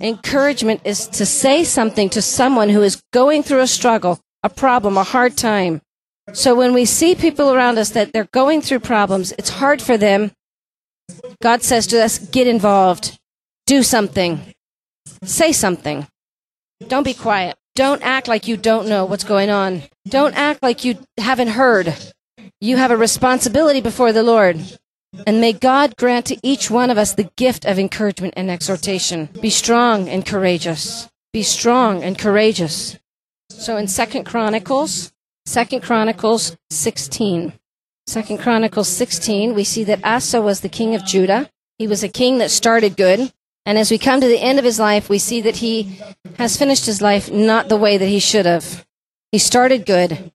Encouragement 0.00 0.80
is 0.84 1.06
to 1.08 1.26
say 1.26 1.64
something 1.64 2.08
to 2.10 2.22
someone 2.22 2.68
who 2.68 2.82
is 2.82 3.02
going 3.12 3.42
through 3.42 3.60
a 3.60 3.66
struggle, 3.66 4.20
a 4.42 4.48
problem, 4.48 4.96
a 4.96 5.04
hard 5.04 5.36
time. 5.36 5.80
So 6.32 6.54
when 6.54 6.72
we 6.72 6.84
see 6.84 7.14
people 7.14 7.52
around 7.52 7.78
us 7.78 7.90
that 7.90 8.12
they're 8.12 8.28
going 8.32 8.62
through 8.62 8.80
problems, 8.80 9.32
it's 9.32 9.50
hard 9.50 9.82
for 9.82 9.96
them. 9.96 10.32
God 11.42 11.62
says 11.62 11.86
to 11.88 12.02
us, 12.02 12.18
get 12.18 12.46
involved. 12.46 13.18
Do 13.66 13.82
something. 13.82 14.40
Say 15.24 15.52
something. 15.52 16.06
Don't 16.86 17.04
be 17.04 17.14
quiet. 17.14 17.56
Don't 17.74 18.02
act 18.02 18.28
like 18.28 18.48
you 18.48 18.56
don't 18.56 18.88
know 18.88 19.04
what's 19.04 19.24
going 19.24 19.50
on. 19.50 19.82
Don't 20.08 20.34
act 20.34 20.62
like 20.62 20.84
you 20.84 20.98
haven't 21.18 21.48
heard. 21.48 21.94
You 22.60 22.76
have 22.76 22.90
a 22.90 22.96
responsibility 22.96 23.80
before 23.80 24.12
the 24.12 24.22
Lord. 24.22 24.60
And 25.26 25.40
may 25.40 25.52
God 25.52 25.96
grant 25.96 26.26
to 26.26 26.38
each 26.42 26.70
one 26.70 26.90
of 26.90 26.98
us 26.98 27.14
the 27.14 27.30
gift 27.36 27.64
of 27.64 27.78
encouragement 27.78 28.34
and 28.36 28.50
exhortation. 28.50 29.28
Be 29.40 29.50
strong 29.50 30.08
and 30.08 30.24
courageous. 30.24 31.08
Be 31.32 31.42
strong 31.42 32.02
and 32.02 32.18
courageous. 32.18 32.98
So 33.50 33.76
in 33.76 33.88
Second 33.88 34.24
Chronicles, 34.24 35.12
Second 35.46 35.82
Chronicles 35.82 36.56
16. 36.70 37.52
Second 38.06 38.38
Chronicles 38.38 38.88
16, 38.88 39.54
we 39.54 39.64
see 39.64 39.84
that 39.84 40.04
Asa 40.04 40.40
was 40.40 40.60
the 40.60 40.68
king 40.68 40.94
of 40.94 41.04
Judah. 41.04 41.50
He 41.78 41.86
was 41.86 42.02
a 42.02 42.08
king 42.08 42.38
that 42.38 42.50
started 42.50 42.96
good. 42.96 43.32
And 43.66 43.78
as 43.78 43.90
we 43.90 43.98
come 43.98 44.20
to 44.20 44.26
the 44.26 44.40
end 44.40 44.58
of 44.58 44.64
his 44.64 44.78
life, 44.78 45.08
we 45.08 45.18
see 45.18 45.40
that 45.42 45.56
he 45.56 46.00
has 46.38 46.56
finished 46.56 46.86
his 46.86 47.02
life 47.02 47.30
not 47.30 47.68
the 47.68 47.76
way 47.76 47.98
that 47.98 48.06
he 48.06 48.18
should 48.18 48.46
have. 48.46 48.86
He 49.32 49.38
started 49.38 49.86
good. 49.86 50.32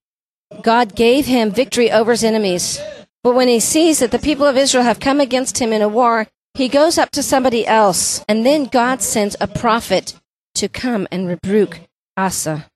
God 0.61 0.95
gave 0.95 1.25
him 1.25 1.51
victory 1.51 1.91
over 1.91 2.11
his 2.11 2.23
enemies. 2.23 2.79
But 3.25 3.33
when 3.33 3.47
he 3.47 3.59
sees 3.59 3.97
that 3.99 4.11
the 4.11 4.19
people 4.19 4.45
of 4.45 4.55
Israel 4.55 4.83
have 4.83 4.99
come 4.99 5.19
against 5.19 5.57
him 5.57 5.73
in 5.73 5.81
a 5.81 5.89
war, 5.89 6.27
he 6.53 6.69
goes 6.69 6.99
up 6.99 7.09
to 7.13 7.23
somebody 7.23 7.65
else. 7.65 8.23
And 8.29 8.45
then 8.45 8.65
God 8.65 9.01
sends 9.01 9.35
a 9.41 9.47
prophet 9.47 10.13
to 10.53 10.69
come 10.69 11.07
and 11.11 11.27
rebuke 11.27 11.79
Asa. 12.15 12.67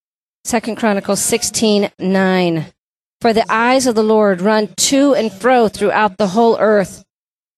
Second 0.44 0.78
Chronicles 0.78 1.22
16, 1.22 1.92
9. 2.00 2.66
For 3.22 3.32
the 3.32 3.46
eyes 3.48 3.86
of 3.86 3.94
the 3.94 4.02
Lord 4.02 4.42
run 4.42 4.74
to 4.90 5.14
and 5.14 5.32
fro 5.32 5.68
throughout 5.68 6.18
the 6.18 6.30
whole 6.30 6.58
earth 6.60 7.06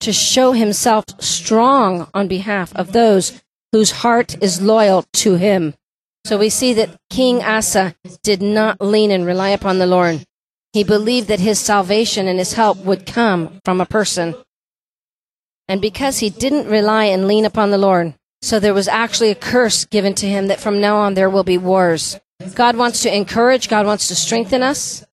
to 0.01 0.11
show 0.11 0.51
himself 0.51 1.05
strong 1.17 2.09
on 2.13 2.27
behalf 2.27 2.75
of 2.75 2.91
those 2.91 3.41
whose 3.71 3.91
heart 4.03 4.35
is 4.43 4.61
loyal 4.61 5.05
to 5.13 5.35
him. 5.35 5.75
So 6.25 6.37
we 6.37 6.49
see 6.49 6.73
that 6.73 6.97
King 7.09 7.41
Asa 7.41 7.95
did 8.21 8.41
not 8.41 8.81
lean 8.81 9.11
and 9.11 9.25
rely 9.25 9.51
upon 9.51 9.77
the 9.77 9.87
Lord. 9.87 10.25
He 10.73 10.83
believed 10.83 11.27
that 11.27 11.39
his 11.39 11.59
salvation 11.59 12.27
and 12.27 12.39
his 12.39 12.53
help 12.53 12.77
would 12.79 13.05
come 13.05 13.59
from 13.65 13.81
a 13.81 13.85
person. 13.85 14.35
And 15.67 15.81
because 15.81 16.19
he 16.19 16.29
didn't 16.29 16.67
rely 16.67 17.05
and 17.05 17.27
lean 17.27 17.45
upon 17.45 17.71
the 17.71 17.77
Lord, 17.77 18.13
so 18.41 18.59
there 18.59 18.73
was 18.73 18.87
actually 18.87 19.29
a 19.29 19.35
curse 19.35 19.85
given 19.85 20.15
to 20.15 20.27
him 20.27 20.47
that 20.47 20.59
from 20.59 20.81
now 20.81 20.97
on 20.97 21.13
there 21.13 21.29
will 21.29 21.43
be 21.43 21.57
wars. 21.57 22.19
God 22.55 22.75
wants 22.75 23.01
to 23.03 23.15
encourage, 23.15 23.69
God 23.69 23.85
wants 23.85 24.07
to 24.07 24.15
strengthen 24.15 24.63
us, 24.63 25.05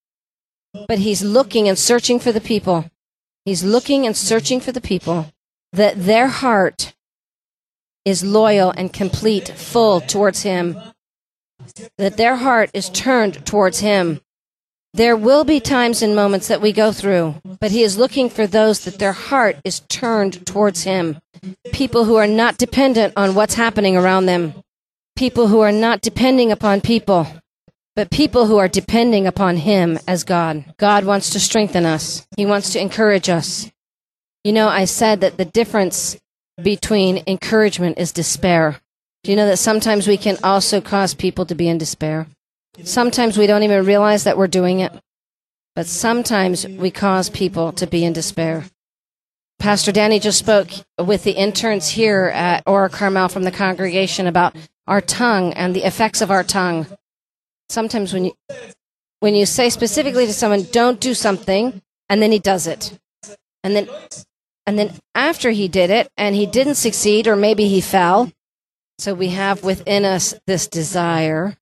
but 0.87 0.99
he's 0.99 1.23
looking 1.23 1.69
and 1.69 1.79
searching 1.79 2.19
for 2.19 2.33
the 2.33 2.41
people. 2.41 2.91
He's 3.45 3.65
looking 3.65 4.07
and 4.07 4.17
searching 4.17 4.61
for 4.61 4.73
the 4.73 4.81
people 4.81 5.33
that 5.73 6.05
their 6.05 6.29
heart 6.29 6.95
is 8.05 8.25
loyal 8.25 8.71
and 8.71 8.93
complete, 8.93 9.49
full 9.49 10.01
towards 10.01 10.43
him, 10.43 10.79
that 11.99 12.17
their 12.17 12.37
heart 12.37 12.71
is 12.73 12.89
turned 12.89 13.45
towards 13.45 13.81
him. 13.81 14.21
There 14.99 15.17
will 15.17 15.45
be 15.45 15.61
times 15.61 16.03
and 16.03 16.17
moments 16.17 16.49
that 16.49 16.61
we 16.61 16.73
go 16.73 16.91
through, 16.91 17.37
but 17.61 17.71
he 17.71 17.85
is 17.85 17.97
looking 17.97 18.29
for 18.29 18.49
those 18.49 18.81
that 18.81 18.99
their 18.99 19.13
heart 19.13 19.57
is 19.63 19.79
turned 19.89 20.45
towards 20.45 20.83
him. 20.83 21.21
People 21.73 22.07
who 22.07 22.17
are 22.17 22.27
not 22.27 22.59
dependent 22.59 23.13
on 23.17 23.37
what's 23.37 23.55
happening 23.55 23.97
around 23.97 24.27
them. 24.27 24.55
People 25.15 25.47
who 25.47 25.61
are 25.61 25.71
not 25.71 26.01
depending 26.01 26.51
upon 26.51 26.81
people, 26.81 27.29
but 27.95 28.11
people 28.11 28.47
who 28.47 28.57
are 28.57 28.67
depending 28.67 29.25
upon 29.29 29.59
him 29.59 30.01
as 30.09 30.25
God. 30.25 30.65
God 30.79 31.05
wants 31.05 31.31
to 31.31 31.39
strengthen 31.39 31.87
us. 31.87 32.27
He 32.37 32.45
wants 32.45 32.73
to 32.73 32.81
encourage 32.81 33.29
us. 33.29 33.71
You 34.43 34.53
know, 34.53 34.67
I 34.67 34.85
said 34.85 35.21
that 35.21 35.37
the 35.37 35.45
difference 35.45 36.19
between 36.61 37.23
encouragement 37.29 37.99
is 37.99 38.11
despair. 38.11 38.81
Do 39.23 39.31
you 39.31 39.37
know 39.37 39.47
that 39.47 39.59
sometimes 39.59 40.09
we 40.09 40.17
can 40.17 40.39
also 40.43 40.81
cause 40.81 41.15
people 41.15 41.47
to 41.47 41.55
be 41.55 41.69
in 41.69 41.79
despair? 41.79 42.27
Sometimes 42.85 43.37
we 43.37 43.47
don't 43.47 43.63
even 43.63 43.85
realize 43.85 44.25
that 44.25 44.39
we're 44.39 44.47
doing 44.47 44.81
it, 44.81 44.93
but 45.75 45.87
sometimes 45.87 46.67
we 46.67 46.91
cause 46.91 47.29
people 47.29 47.73
to 47.73 47.87
be 47.87 48.05
in 48.05 48.13
despair. 48.13 48.65
Pastor 49.59 49.91
Danny 49.91 50.21
just 50.21 50.39
spoke 50.39 50.69
with 50.99 51.25
the 51.25 51.33
interns 51.33 51.89
here 51.89 52.31
at 52.33 52.63
Ora 52.67 52.89
Carmel 52.89 53.29
from 53.29 53.43
the 53.43 53.51
congregation 53.51 54.29
about 54.29 54.55
our 54.87 55.01
tongue 55.01 55.53
and 55.55 55.75
the 55.75 55.85
effects 55.85 56.21
of 56.21 56.31
our 56.31 56.45
tongue. 56.45 56.87
Sometimes 57.69 58.13
when 58.13 58.27
you 58.27 58.33
when 59.21 59.35
you 59.35 59.47
say 59.47 59.69
specifically 59.69 60.27
to 60.27 60.33
someone, 60.33 60.63
"Don't 60.71 61.01
do 61.01 61.13
something," 61.13 61.83
and 62.09 62.23
then 62.23 62.31
he 62.31 62.39
does 62.39 62.69
it, 62.69 62.97
and 63.65 63.75
then 63.75 63.89
and 64.65 64.79
then 64.79 64.95
after 65.15 65.51
he 65.51 65.67
did 65.67 65.91
it 65.91 66.09
and 66.17 66.37
he 66.37 66.47
didn't 66.47 66.77
succeed, 66.77 67.27
or 67.27 67.35
maybe 67.35 67.67
he 67.69 67.81
fell, 67.81 68.31
so 68.99 69.13
we 69.13 69.31
have 69.31 69.65
within 69.65 70.05
us 70.05 70.35
this 70.47 70.69
desire 70.69 71.57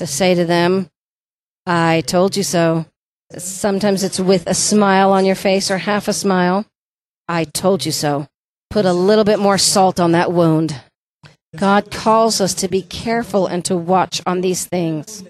to 0.00 0.06
say 0.06 0.34
to 0.34 0.46
them, 0.46 0.88
I 1.66 2.02
told 2.06 2.34
you 2.34 2.42
so. 2.42 2.86
Sometimes 3.36 4.02
it's 4.02 4.18
with 4.18 4.46
a 4.46 4.54
smile 4.54 5.12
on 5.12 5.26
your 5.26 5.34
face 5.34 5.70
or 5.70 5.76
half 5.76 6.08
a 6.08 6.14
smile. 6.14 6.64
I 7.28 7.44
told 7.44 7.84
you 7.84 7.92
so. 7.92 8.26
Put 8.70 8.86
a 8.86 8.94
little 8.94 9.24
bit 9.24 9.38
more 9.38 9.58
salt 9.58 10.00
on 10.00 10.12
that 10.12 10.32
wound. 10.32 10.80
God 11.54 11.90
calls 11.90 12.40
us 12.40 12.54
to 12.54 12.68
be 12.68 12.80
careful 12.80 13.46
and 13.46 13.62
to 13.66 13.76
watch 13.76 14.22
on 14.24 14.40
these 14.40 14.64
things. 14.64 15.22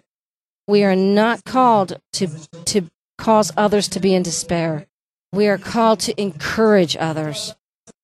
We 0.68 0.85
are 0.85 0.94
not 0.94 1.44
called 1.44 2.00
to, 2.12 2.28
to 2.66 2.83
cause 3.18 3.50
others 3.56 3.88
to 3.88 3.98
be 3.98 4.14
in 4.14 4.22
despair. 4.22 4.87
We 5.33 5.48
are 5.48 5.59
called 5.59 5.98
to 6.00 6.20
encourage 6.20 6.96
others. 6.96 7.56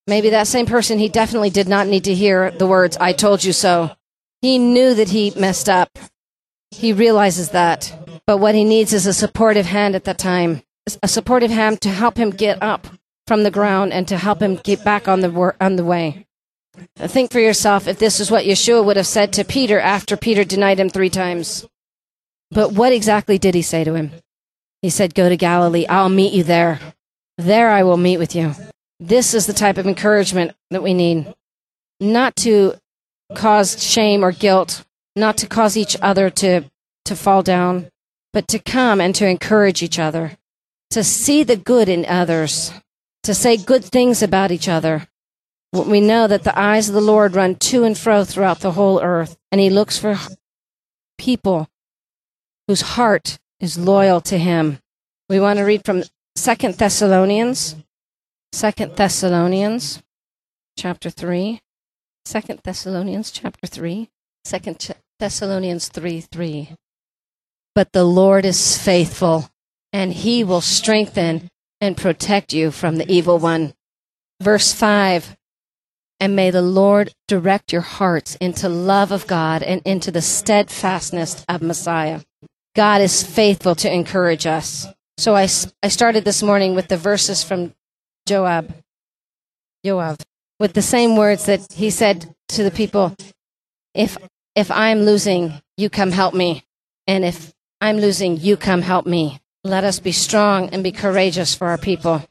Maybe 0.09 0.31
that 0.31 0.49
same 0.49 0.67
person, 0.67 0.99
he 0.99 1.09
definitely 1.09 1.51
did 1.51 1.69
not 1.69 1.87
need 1.87 2.05
to 2.05 2.15
hear 2.15 2.51
the 2.51 2.67
words, 2.67 2.97
I 2.97 3.13
told 3.13 3.45
you 3.45 3.53
so. 3.53 3.93
He 4.43 4.59
knew 4.59 4.95
that 4.95 5.11
he 5.11 5.33
messed 5.37 5.69
up. 5.69 5.97
He 6.71 6.93
realizes 6.93 7.51
that. 7.51 7.93
But 8.27 8.39
what 8.39 8.55
he 8.55 8.65
needs 8.65 8.93
is 8.93 9.07
a 9.07 9.13
supportive 9.15 9.67
hand 9.67 9.95
at 9.95 10.05
that 10.05 10.19
time, 10.19 10.63
a 11.03 11.09
supportive 11.09 11.51
hand 11.51 11.81
to 11.83 11.89
help 11.89 12.17
him 12.17 12.31
get 12.31 12.63
up 12.63 12.87
from 13.27 13.43
the 13.43 13.51
ground 13.51 13.93
and 13.93 14.07
to 14.09 14.17
help 14.17 14.41
him 14.41 14.57
get 14.57 14.85
back 14.85 15.09
on 15.09 15.21
the, 15.21 15.31
wor- 15.31 15.57
on 15.61 15.77
the 15.77 15.85
way. 15.85 16.27
Think 16.97 17.33
for 17.33 17.41
yourself 17.41 17.89
if 17.89 17.99
this 17.99 18.21
is 18.21 18.31
what 18.31 18.45
Yeshua 18.45 18.85
would 18.85 18.97
have 18.97 19.07
said 19.07 19.33
to 19.35 19.45
Peter 19.45 19.81
after 19.81 20.17
Peter 20.17 20.45
denied 20.45 20.79
him 20.79 20.91
three 20.91 21.11
times. 21.11 21.67
But 22.51 22.73
what 22.73 22.93
exactly 22.93 23.39
did 23.39 23.55
he 23.55 23.63
say 23.63 23.85
to 23.85 23.95
him? 23.95 24.13
He 24.83 24.91
said, 24.91 25.15
Go 25.15 25.29
to 25.29 25.37
Galilee. 25.37 25.87
I'll 25.89 26.09
meet 26.09 26.33
you 26.33 26.45
there. 26.45 26.81
There 27.39 27.71
I 27.71 27.83
will 27.83 27.97
meet 27.97 28.19
with 28.19 28.35
you. 28.35 28.55
This 29.01 29.35
is 29.35 29.47
the 29.47 29.53
type 29.53 29.79
of 29.79 29.87
encouragement 29.87 30.53
that 30.71 30.83
we 30.83 30.95
need. 30.95 31.33
Not 32.01 32.37
to 32.37 32.75
cause 33.35 33.83
shame 33.83 34.25
or 34.25 34.33
guilt, 34.33 34.85
not 35.17 35.39
to 35.39 35.47
cause 35.47 35.77
each 35.77 35.97
other 36.03 36.29
to, 36.29 36.71
to 37.07 37.17
fall 37.17 37.43
down, 37.43 37.89
but 38.33 38.47
to 38.49 38.59
come 38.59 39.01
and 39.01 39.15
to 39.15 39.27
encourage 39.27 39.83
each 39.83 39.99
other, 39.99 40.37
to 40.91 41.03
see 41.03 41.43
the 41.43 41.57
good 41.57 41.89
in 41.89 42.05
others, 42.05 42.71
to 43.23 43.35
say 43.35 43.57
good 43.57 43.85
things 43.85 44.23
about 44.23 44.53
each 44.53 44.69
other. 44.69 45.09
We 45.73 46.01
know 46.01 46.27
that 46.27 46.45
the 46.45 46.59
eyes 46.59 46.89
of 46.89 46.95
the 46.95 47.01
Lord 47.01 47.35
run 47.35 47.57
to 47.57 47.85
and 47.85 47.97
fro 47.97 48.25
throughout 48.25 48.61
the 48.61 48.73
whole 48.73 49.03
earth, 49.03 49.37
and 49.51 49.61
He 49.61 49.71
looks 49.71 49.99
for 49.99 50.19
people 51.19 51.69
whose 52.69 52.83
heart 52.83 53.39
is 53.59 53.79
loyal 53.79 54.21
to 54.23 54.39
Him. 54.39 54.79
We 55.29 55.41
want 55.41 55.59
to 55.59 55.65
read 55.65 55.85
from 55.85 56.05
Second 56.37 56.75
Thessalonians, 56.75 57.75
Second 58.53 58.97
Thessalonians, 58.97 60.03
chapter 60.79 61.11
three. 61.11 61.61
Second 62.25 62.61
Thessalonians, 62.65 63.31
chapter 63.31 63.67
three. 63.67 64.11
Second 64.45 64.95
Thessalonians 65.19 65.89
3 65.89 66.21
3. 66.21 66.71
But 67.75 67.93
the 67.93 68.05
Lord 68.05 68.45
is 68.45 68.79
faithful, 68.79 69.49
and 69.93 70.13
he 70.13 70.45
will 70.45 70.61
strengthen 70.61 71.49
and 71.81 71.97
protect 71.97 72.53
you 72.53 72.71
from 72.71 72.97
the 72.97 73.11
evil 73.11 73.39
one. 73.39 73.75
Verse 74.43 74.73
5 74.73 75.37
And 76.21 76.37
may 76.37 76.51
the 76.51 76.63
Lord 76.63 77.15
direct 77.29 77.73
your 77.73 77.83
hearts 77.83 78.37
into 78.37 78.69
love 78.69 79.11
of 79.11 79.27
God 79.27 79.63
and 79.63 79.81
into 79.85 80.11
the 80.11 80.23
steadfastness 80.23 81.45
of 81.49 81.63
Messiah. 81.63 82.21
God 82.75 83.01
is 83.01 83.23
faithful 83.23 83.75
to 83.77 83.93
encourage 83.93 84.47
us. 84.47 84.87
So 85.17 85.35
I, 85.35 85.49
I 85.83 85.89
started 85.89 86.25
this 86.25 86.43
morning 86.43 86.75
with 86.75 86.89
the 86.89 86.99
verses 86.99 87.43
from 87.43 87.73
Joab, 88.27 88.75
Joab, 89.83 90.21
with 90.61 90.75
the 90.75 90.83
same 90.83 91.17
words 91.17 91.47
that 91.47 91.73
he 91.73 91.89
said 91.89 92.35
to 92.49 92.63
the 92.63 92.71
people, 92.71 93.15
if, 93.95 94.19
if 94.57 94.71
I'm 94.71 95.03
losing, 95.03 95.53
you 95.77 95.91
come 95.91 96.11
help 96.11 96.35
me. 96.35 96.65
And 97.07 97.25
if 97.25 97.53
I'm 97.81 97.99
losing, 97.99 98.39
you 98.39 98.57
come 98.57 98.83
help 98.83 99.07
me. 99.07 99.39
Let 99.63 99.85
us 99.85 100.01
be 100.01 100.13
strong 100.13 100.71
and 100.71 100.83
be 100.83 100.93
courageous 100.93 101.55
for 101.55 101.69
our 101.69 101.79
people. 101.79 102.27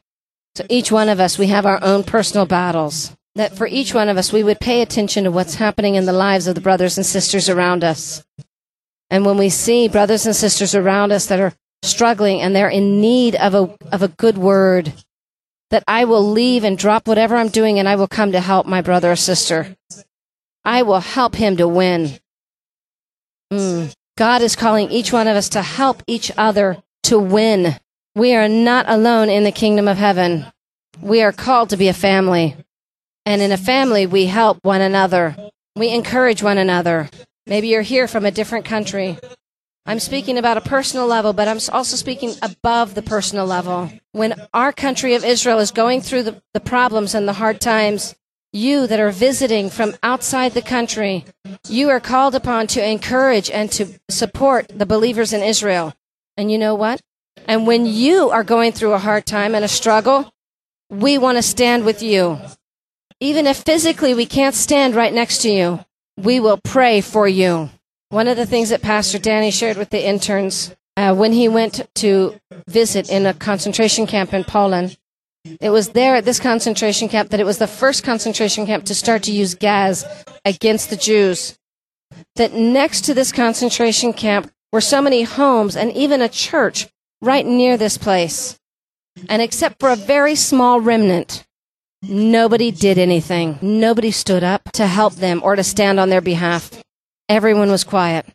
So 0.56 0.66
each 0.68 0.90
one 0.90 1.08
of 1.08 1.20
us, 1.20 1.38
we 1.38 1.46
have 1.46 1.64
our 1.64 1.82
own 1.82 2.02
personal 2.02 2.44
battles. 2.44 3.16
That 3.36 3.56
for 3.56 3.66
each 3.66 3.94
one 3.94 4.08
of 4.08 4.16
us, 4.16 4.32
we 4.32 4.42
would 4.42 4.58
pay 4.58 4.82
attention 4.82 5.24
to 5.24 5.30
what's 5.30 5.54
happening 5.54 5.94
in 5.94 6.06
the 6.06 6.12
lives 6.12 6.46
of 6.46 6.54
the 6.56 6.60
brothers 6.60 6.96
and 6.96 7.06
sisters 7.06 7.48
around 7.48 7.84
us. 7.84 8.24
And 9.08 9.24
when 9.24 9.38
we 9.38 9.50
see 9.50 9.86
brothers 9.86 10.26
and 10.26 10.34
sisters 10.34 10.74
around 10.74 11.12
us 11.12 11.26
that 11.26 11.38
are 11.38 11.54
struggling 11.82 12.40
and 12.40 12.56
they're 12.56 12.68
in 12.68 13.00
need 13.00 13.36
of 13.36 13.54
a, 13.54 13.76
of 13.92 14.02
a 14.02 14.08
good 14.08 14.36
word, 14.36 14.92
that 15.70 15.84
I 15.86 16.06
will 16.06 16.28
leave 16.28 16.64
and 16.64 16.76
drop 16.76 17.06
whatever 17.06 17.36
I'm 17.36 17.48
doing 17.48 17.78
and 17.78 17.88
I 17.88 17.94
will 17.96 18.08
come 18.08 18.32
to 18.32 18.40
help 18.40 18.66
my 18.66 18.80
brother 18.80 19.12
or 19.12 19.16
sister. 19.16 19.76
I 20.66 20.82
will 20.82 21.00
help 21.00 21.36
him 21.36 21.56
to 21.58 21.68
win. 21.68 22.18
Mm. 23.52 23.94
God 24.18 24.42
is 24.42 24.56
calling 24.56 24.90
each 24.90 25.12
one 25.12 25.28
of 25.28 25.36
us 25.36 25.48
to 25.50 25.62
help 25.62 26.02
each 26.08 26.32
other 26.36 26.82
to 27.04 27.18
win. 27.18 27.76
We 28.16 28.34
are 28.34 28.48
not 28.48 28.86
alone 28.88 29.28
in 29.30 29.44
the 29.44 29.52
kingdom 29.52 29.86
of 29.86 29.96
heaven. 29.96 30.46
We 31.00 31.22
are 31.22 31.32
called 31.32 31.70
to 31.70 31.76
be 31.76 31.86
a 31.86 31.94
family. 31.94 32.56
And 33.24 33.40
in 33.40 33.52
a 33.52 33.56
family, 33.56 34.06
we 34.06 34.26
help 34.26 34.58
one 34.62 34.80
another. 34.80 35.36
We 35.76 35.90
encourage 35.90 36.42
one 36.42 36.58
another. 36.58 37.10
Maybe 37.46 37.68
you're 37.68 37.82
here 37.82 38.08
from 38.08 38.24
a 38.24 38.32
different 38.32 38.64
country. 38.64 39.18
I'm 39.84 40.00
speaking 40.00 40.36
about 40.36 40.56
a 40.56 40.62
personal 40.62 41.06
level, 41.06 41.32
but 41.32 41.46
I'm 41.46 41.60
also 41.72 41.96
speaking 41.96 42.34
above 42.42 42.96
the 42.96 43.02
personal 43.02 43.46
level. 43.46 43.92
When 44.10 44.34
our 44.52 44.72
country 44.72 45.14
of 45.14 45.24
Israel 45.24 45.60
is 45.60 45.70
going 45.70 46.00
through 46.00 46.24
the, 46.24 46.42
the 46.54 46.60
problems 46.60 47.14
and 47.14 47.28
the 47.28 47.34
hard 47.34 47.60
times, 47.60 48.16
you 48.56 48.86
that 48.86 48.98
are 48.98 49.10
visiting 49.10 49.70
from 49.70 49.94
outside 50.02 50.52
the 50.52 50.62
country, 50.62 51.24
you 51.68 51.90
are 51.90 52.00
called 52.00 52.34
upon 52.34 52.66
to 52.68 52.84
encourage 52.84 53.50
and 53.50 53.70
to 53.72 53.86
support 54.08 54.68
the 54.68 54.86
believers 54.86 55.32
in 55.32 55.42
Israel. 55.42 55.94
And 56.36 56.50
you 56.50 56.58
know 56.58 56.74
what? 56.74 57.00
And 57.46 57.66
when 57.66 57.86
you 57.86 58.30
are 58.30 58.42
going 58.42 58.72
through 58.72 58.94
a 58.94 58.98
hard 58.98 59.26
time 59.26 59.54
and 59.54 59.64
a 59.64 59.68
struggle, 59.68 60.32
we 60.90 61.18
want 61.18 61.38
to 61.38 61.42
stand 61.42 61.84
with 61.84 62.02
you. 62.02 62.38
Even 63.20 63.46
if 63.46 63.58
physically 63.58 64.14
we 64.14 64.26
can't 64.26 64.54
stand 64.54 64.94
right 64.94 65.12
next 65.12 65.42
to 65.42 65.50
you, 65.50 65.84
we 66.16 66.40
will 66.40 66.58
pray 66.58 67.00
for 67.00 67.28
you. 67.28 67.70
One 68.10 68.28
of 68.28 68.36
the 68.36 68.46
things 68.46 68.70
that 68.70 68.82
Pastor 68.82 69.18
Danny 69.18 69.50
shared 69.50 69.76
with 69.76 69.90
the 69.90 70.06
interns 70.06 70.74
uh, 70.96 71.14
when 71.14 71.32
he 71.32 71.48
went 71.48 71.88
to 71.96 72.40
visit 72.66 73.10
in 73.10 73.26
a 73.26 73.34
concentration 73.34 74.06
camp 74.06 74.32
in 74.32 74.44
Poland, 74.44 74.96
it 75.60 75.70
was 75.70 75.90
there 75.90 76.16
at 76.16 76.24
this 76.24 76.40
concentration 76.40 77.08
camp 77.08 77.30
that 77.30 77.40
it 77.40 77.46
was 77.46 77.58
the 77.58 77.66
first 77.66 78.04
concentration 78.04 78.66
camp 78.66 78.84
to 78.84 78.94
start 78.94 79.22
to 79.24 79.32
use 79.32 79.54
gas 79.54 80.04
against 80.44 80.90
the 80.90 80.96
Jews. 80.96 81.58
That 82.36 82.52
next 82.52 83.02
to 83.02 83.14
this 83.14 83.32
concentration 83.32 84.12
camp 84.12 84.50
were 84.72 84.80
so 84.80 85.02
many 85.02 85.22
homes 85.22 85.76
and 85.76 85.92
even 85.92 86.22
a 86.22 86.28
church 86.28 86.88
right 87.20 87.44
near 87.44 87.76
this 87.76 87.98
place. 87.98 88.58
And 89.28 89.40
except 89.40 89.80
for 89.80 89.90
a 89.90 89.96
very 89.96 90.34
small 90.34 90.80
remnant, 90.80 91.44
nobody 92.02 92.70
did 92.70 92.98
anything. 92.98 93.58
Nobody 93.62 94.10
stood 94.10 94.44
up 94.44 94.70
to 94.72 94.86
help 94.86 95.14
them 95.14 95.40
or 95.42 95.56
to 95.56 95.64
stand 95.64 95.98
on 95.98 96.10
their 96.10 96.20
behalf. 96.20 96.70
Everyone 97.28 97.70
was 97.70 97.84
quiet. 97.84 98.26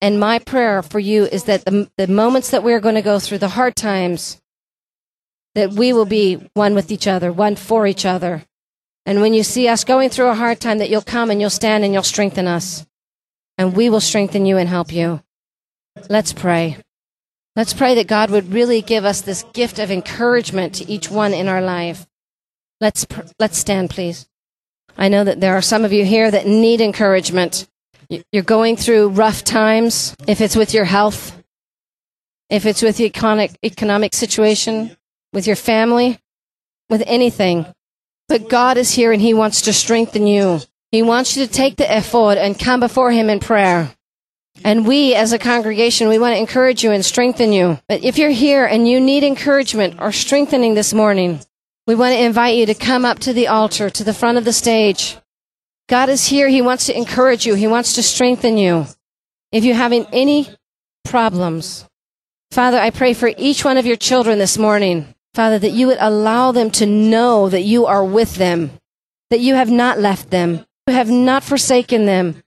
And 0.00 0.18
my 0.18 0.38
prayer 0.38 0.82
for 0.82 0.98
you 0.98 1.24
is 1.24 1.44
that 1.44 1.64
the, 1.64 1.90
the 1.98 2.06
moments 2.06 2.50
that 2.50 2.62
we're 2.62 2.80
going 2.80 2.94
to 2.94 3.02
go 3.02 3.18
through, 3.18 3.38
the 3.38 3.48
hard 3.48 3.76
times, 3.76 4.39
that 5.54 5.72
we 5.72 5.92
will 5.92 6.04
be 6.04 6.34
one 6.54 6.74
with 6.74 6.90
each 6.90 7.06
other, 7.06 7.32
one 7.32 7.56
for 7.56 7.86
each 7.86 8.04
other. 8.04 8.44
And 9.06 9.20
when 9.20 9.34
you 9.34 9.42
see 9.42 9.68
us 9.68 9.84
going 9.84 10.10
through 10.10 10.28
a 10.28 10.34
hard 10.34 10.60
time, 10.60 10.78
that 10.78 10.90
you'll 10.90 11.02
come 11.02 11.30
and 11.30 11.40
you'll 11.40 11.50
stand 11.50 11.84
and 11.84 11.92
you'll 11.92 12.02
strengthen 12.02 12.46
us. 12.46 12.86
And 13.58 13.74
we 13.74 13.90
will 13.90 14.00
strengthen 14.00 14.46
you 14.46 14.56
and 14.56 14.68
help 14.68 14.92
you. 14.92 15.22
Let's 16.08 16.32
pray. 16.32 16.78
Let's 17.56 17.74
pray 17.74 17.96
that 17.96 18.06
God 18.06 18.30
would 18.30 18.52
really 18.52 18.80
give 18.80 19.04
us 19.04 19.20
this 19.20 19.42
gift 19.52 19.78
of 19.78 19.90
encouragement 19.90 20.76
to 20.76 20.88
each 20.88 21.10
one 21.10 21.34
in 21.34 21.48
our 21.48 21.60
life. 21.60 22.06
Let's, 22.80 23.04
pr- 23.04 23.22
let's 23.38 23.58
stand, 23.58 23.90
please. 23.90 24.28
I 24.96 25.08
know 25.08 25.24
that 25.24 25.40
there 25.40 25.56
are 25.56 25.62
some 25.62 25.84
of 25.84 25.92
you 25.92 26.04
here 26.04 26.30
that 26.30 26.46
need 26.46 26.80
encouragement. 26.80 27.66
You're 28.32 28.42
going 28.42 28.76
through 28.76 29.10
rough 29.10 29.44
times, 29.44 30.14
if 30.26 30.40
it's 30.40 30.56
with 30.56 30.72
your 30.74 30.84
health, 30.84 31.36
if 32.48 32.66
it's 32.66 32.82
with 32.82 32.96
the 32.96 33.04
economic, 33.04 33.52
economic 33.64 34.14
situation, 34.14 34.96
with 35.32 35.46
your 35.46 35.56
family, 35.56 36.18
with 36.88 37.02
anything. 37.06 37.66
But 38.28 38.48
God 38.48 38.76
is 38.76 38.92
here 38.92 39.12
and 39.12 39.20
He 39.20 39.34
wants 39.34 39.62
to 39.62 39.72
strengthen 39.72 40.26
you. 40.26 40.60
He 40.92 41.02
wants 41.02 41.36
you 41.36 41.46
to 41.46 41.52
take 41.52 41.76
the 41.76 41.90
effort 41.90 42.38
and 42.38 42.58
come 42.58 42.80
before 42.80 43.12
Him 43.12 43.30
in 43.30 43.40
prayer. 43.40 43.94
And 44.62 44.86
we, 44.86 45.14
as 45.14 45.32
a 45.32 45.38
congregation, 45.38 46.08
we 46.08 46.18
want 46.18 46.34
to 46.34 46.40
encourage 46.40 46.84
you 46.84 46.90
and 46.90 47.04
strengthen 47.04 47.52
you. 47.52 47.78
But 47.88 48.04
if 48.04 48.18
you're 48.18 48.30
here 48.30 48.66
and 48.66 48.86
you 48.86 49.00
need 49.00 49.24
encouragement 49.24 49.96
or 50.00 50.12
strengthening 50.12 50.74
this 50.74 50.92
morning, 50.92 51.40
we 51.86 51.94
want 51.94 52.14
to 52.14 52.22
invite 52.22 52.56
you 52.56 52.66
to 52.66 52.74
come 52.74 53.04
up 53.04 53.20
to 53.20 53.32
the 53.32 53.48
altar, 53.48 53.88
to 53.88 54.04
the 54.04 54.12
front 54.12 54.36
of 54.36 54.44
the 54.44 54.52
stage. 54.52 55.16
God 55.88 56.08
is 56.08 56.26
here. 56.26 56.48
He 56.48 56.62
wants 56.62 56.86
to 56.86 56.96
encourage 56.96 57.46
you. 57.46 57.54
He 57.54 57.66
wants 57.66 57.94
to 57.94 58.02
strengthen 58.02 58.58
you. 58.58 58.86
If 59.50 59.64
you're 59.64 59.74
having 59.74 60.06
any 60.12 60.48
problems, 61.04 61.86
Father, 62.52 62.78
I 62.78 62.90
pray 62.90 63.14
for 63.14 63.30
each 63.36 63.64
one 63.64 63.76
of 63.76 63.86
your 63.86 63.96
children 63.96 64.38
this 64.38 64.58
morning. 64.58 65.14
Father, 65.34 65.58
that 65.58 65.72
you 65.72 65.86
would 65.86 65.98
allow 66.00 66.50
them 66.52 66.70
to 66.72 66.86
know 66.86 67.48
that 67.48 67.62
you 67.62 67.86
are 67.86 68.04
with 68.04 68.34
them, 68.36 68.72
that 69.30 69.40
you 69.40 69.54
have 69.54 69.70
not 69.70 69.98
left 69.98 70.30
them, 70.30 70.64
you 70.88 70.94
have 70.94 71.10
not 71.10 71.44
forsaken 71.44 72.06
them, 72.06 72.42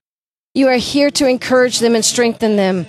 you 0.53 0.67
are 0.67 0.75
here 0.75 1.09
to 1.11 1.27
encourage 1.27 1.79
them 1.79 1.95
and 1.95 2.03
strengthen 2.03 2.57
them. 2.57 2.85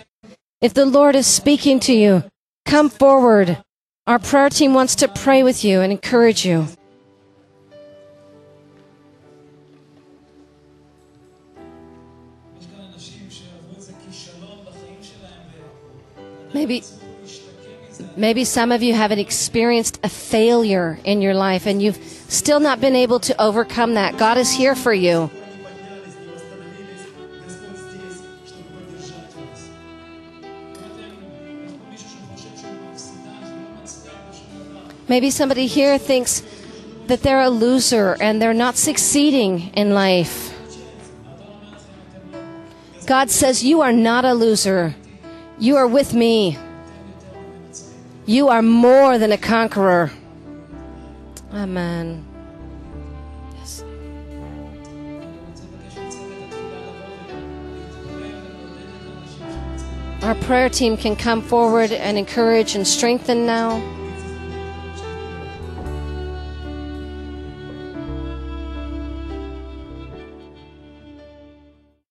If 0.61 0.75
the 0.75 0.85
Lord 0.85 1.15
is 1.15 1.27
speaking 1.27 1.79
to 1.81 1.93
you, 1.93 2.25
come 2.67 2.91
forward. 2.91 3.63
Our 4.07 4.19
prayer 4.19 4.51
team 4.51 4.75
wants 4.75 4.97
to 4.97 5.09
pray 5.09 5.43
with 5.43 5.65
you 5.65 5.81
and 5.81 5.93
encourage 5.93 6.45
you. 6.45 6.67
Maybe 16.53 16.85
maybe 18.17 18.45
some 18.45 18.73
of 18.73 18.83
you 18.83 18.95
haven't 18.95 19.19
experienced 19.19 20.01
a 20.03 20.09
failure 20.09 20.99
in 21.05 21.23
your 21.23 21.35
life 21.35 21.67
and 21.67 21.83
you've 21.83 21.97
still 22.29 22.61
not 22.61 22.81
been 22.81 22.97
able 22.97 23.21
to 23.21 23.41
overcome 23.41 23.95
that. 23.95 24.17
God 24.17 24.39
is 24.39 24.53
here 24.53 24.75
for 24.75 24.93
you. 24.93 25.31
Maybe 35.07 35.31
somebody 35.31 35.67
here 35.67 35.99
thinks 35.99 36.43
that 37.07 37.23
they're 37.23 37.43
a 37.43 37.51
loser 37.51 38.17
and 38.21 38.41
they're 38.41 38.55
not 38.55 38.77
succeeding 38.77 39.69
in 39.75 39.93
life. 39.93 40.53
God 43.07 43.31
says, 43.31 43.63
You 43.63 43.83
are 43.83 43.93
not 43.93 44.25
a 44.25 44.33
loser. 44.33 44.95
You 45.59 45.77
are 45.77 45.87
with 45.87 46.15
me. 46.15 46.59
You 48.27 48.49
are 48.49 48.63
more 48.63 49.19
than 49.19 49.33
a 49.33 49.39
conqueror. 49.39 50.11
Amen. 51.53 52.25
Yes. 53.59 53.85
Our 60.23 60.35
prayer 60.37 60.71
team 60.71 60.97
can 60.97 61.17
come 61.17 61.43
forward 61.43 61.93
and 61.93 62.17
encourage 62.17 62.75
and 62.75 62.87
strengthen 62.87 63.45
now. 63.45 63.83